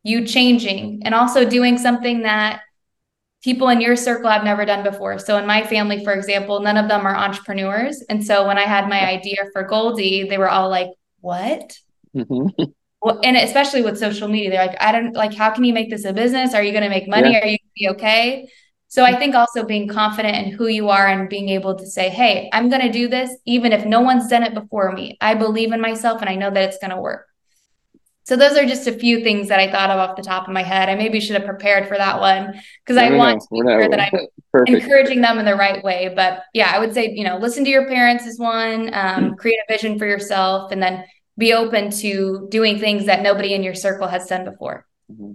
[0.04, 2.62] you changing and also doing something that
[3.44, 5.20] people in your circle have never done before.
[5.20, 8.04] So in my family, for example, none of them are entrepreneurs.
[8.10, 10.90] And so when I had my idea for Goaldy, they were all like,
[11.22, 11.78] "What?"
[12.16, 12.64] Mm-hmm.
[13.02, 15.34] Well, and especially with social media, they're like, "I don't like.
[15.34, 16.54] How can you make this a business?
[16.54, 17.34] Are you going to make money?
[17.34, 17.40] Yeah.
[17.40, 18.48] Are you going to be okay?"
[18.94, 22.10] So I think also being confident in who you are and being able to say,
[22.10, 25.18] hey, I'm going to do this, even if no one's done it before me.
[25.20, 27.26] I believe in myself and I know that it's going to work.
[28.26, 30.54] So those are just a few things that I thought of off the top of
[30.54, 30.88] my head.
[30.88, 32.54] I maybe should have prepared for that one
[32.86, 34.84] because I want to be sure that I'm Perfect.
[34.84, 36.14] encouraging them in the right way.
[36.16, 39.34] But yeah, I would say, you know, listen to your parents is one, um, mm-hmm.
[39.34, 41.04] create a vision for yourself, and then
[41.38, 44.86] be open to doing things that nobody in your circle has done before.
[45.12, 45.34] Mm-hmm.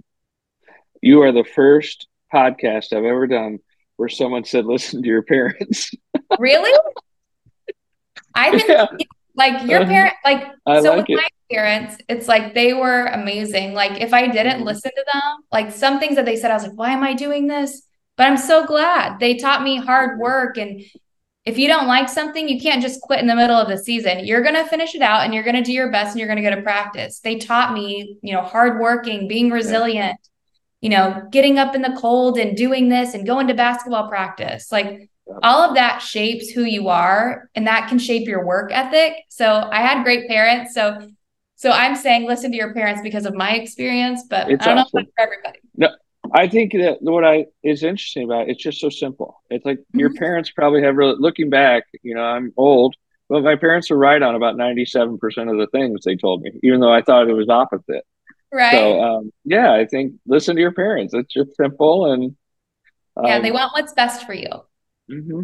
[1.01, 3.59] You are the first podcast I've ever done
[3.97, 5.91] where someone said, "Listen to your parents."
[6.39, 6.73] really?
[8.33, 8.87] I think yeah.
[9.39, 9.89] Like your uh-huh.
[9.89, 11.15] parent, like I so like with it.
[11.15, 13.73] my parents, it's like they were amazing.
[13.73, 14.63] Like if I didn't mm-hmm.
[14.65, 17.13] listen to them, like some things that they said, I was like, "Why am I
[17.13, 17.81] doing this?"
[18.17, 20.21] But I'm so glad they taught me hard mm-hmm.
[20.21, 20.83] work and
[21.45, 24.25] if you don't like something, you can't just quit in the middle of the season.
[24.25, 26.27] You're going to finish it out and you're going to do your best and you're
[26.27, 27.21] going to go to practice.
[27.21, 30.19] They taught me, you know, hard working, being resilient,
[30.81, 34.71] you know, getting up in the cold and doing this and going to basketball practice.
[34.71, 35.09] Like
[35.43, 39.13] all of that shapes who you are and that can shape your work ethic.
[39.29, 40.73] So I had great parents.
[40.73, 41.09] So
[41.55, 44.77] so I'm saying listen to your parents because of my experience, but it's I don't
[44.79, 45.03] awesome.
[45.03, 45.59] know for everybody.
[45.75, 45.89] No,
[46.33, 49.43] I think that what I is interesting about it, it's just so simple.
[49.49, 49.99] It's like mm-hmm.
[49.99, 52.95] your parents probably have really looking back, you know, I'm old,
[53.27, 55.13] but my parents were right on about 97%
[55.51, 58.05] of the things they told me, even though I thought it was opposite.
[58.53, 58.71] Right.
[58.71, 61.13] So um, yeah, I think listen to your parents.
[61.13, 62.35] It's just simple and
[63.17, 64.49] um, yeah, they want what's best for you.
[65.09, 65.43] Mm-hmm.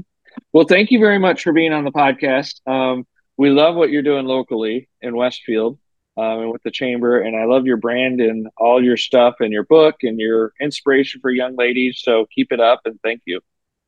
[0.53, 2.59] Well, thank you very much for being on the podcast.
[2.67, 3.05] Um,
[3.37, 5.77] we love what you're doing locally in Westfield
[6.17, 9.51] um, and with the chamber, and I love your brand and all your stuff and
[9.51, 12.01] your book and your inspiration for young ladies.
[12.03, 13.41] So keep it up and thank you.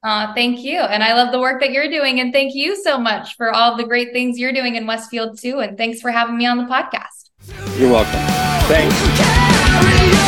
[0.03, 0.79] Uh, thank you.
[0.79, 2.19] And I love the work that you're doing.
[2.19, 5.59] And thank you so much for all the great things you're doing in Westfield, too.
[5.59, 7.31] And thanks for having me on the podcast.
[7.79, 8.19] You're welcome.
[8.67, 10.26] Thanks.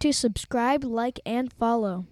[0.00, 2.06] To subscribe, like, and follow.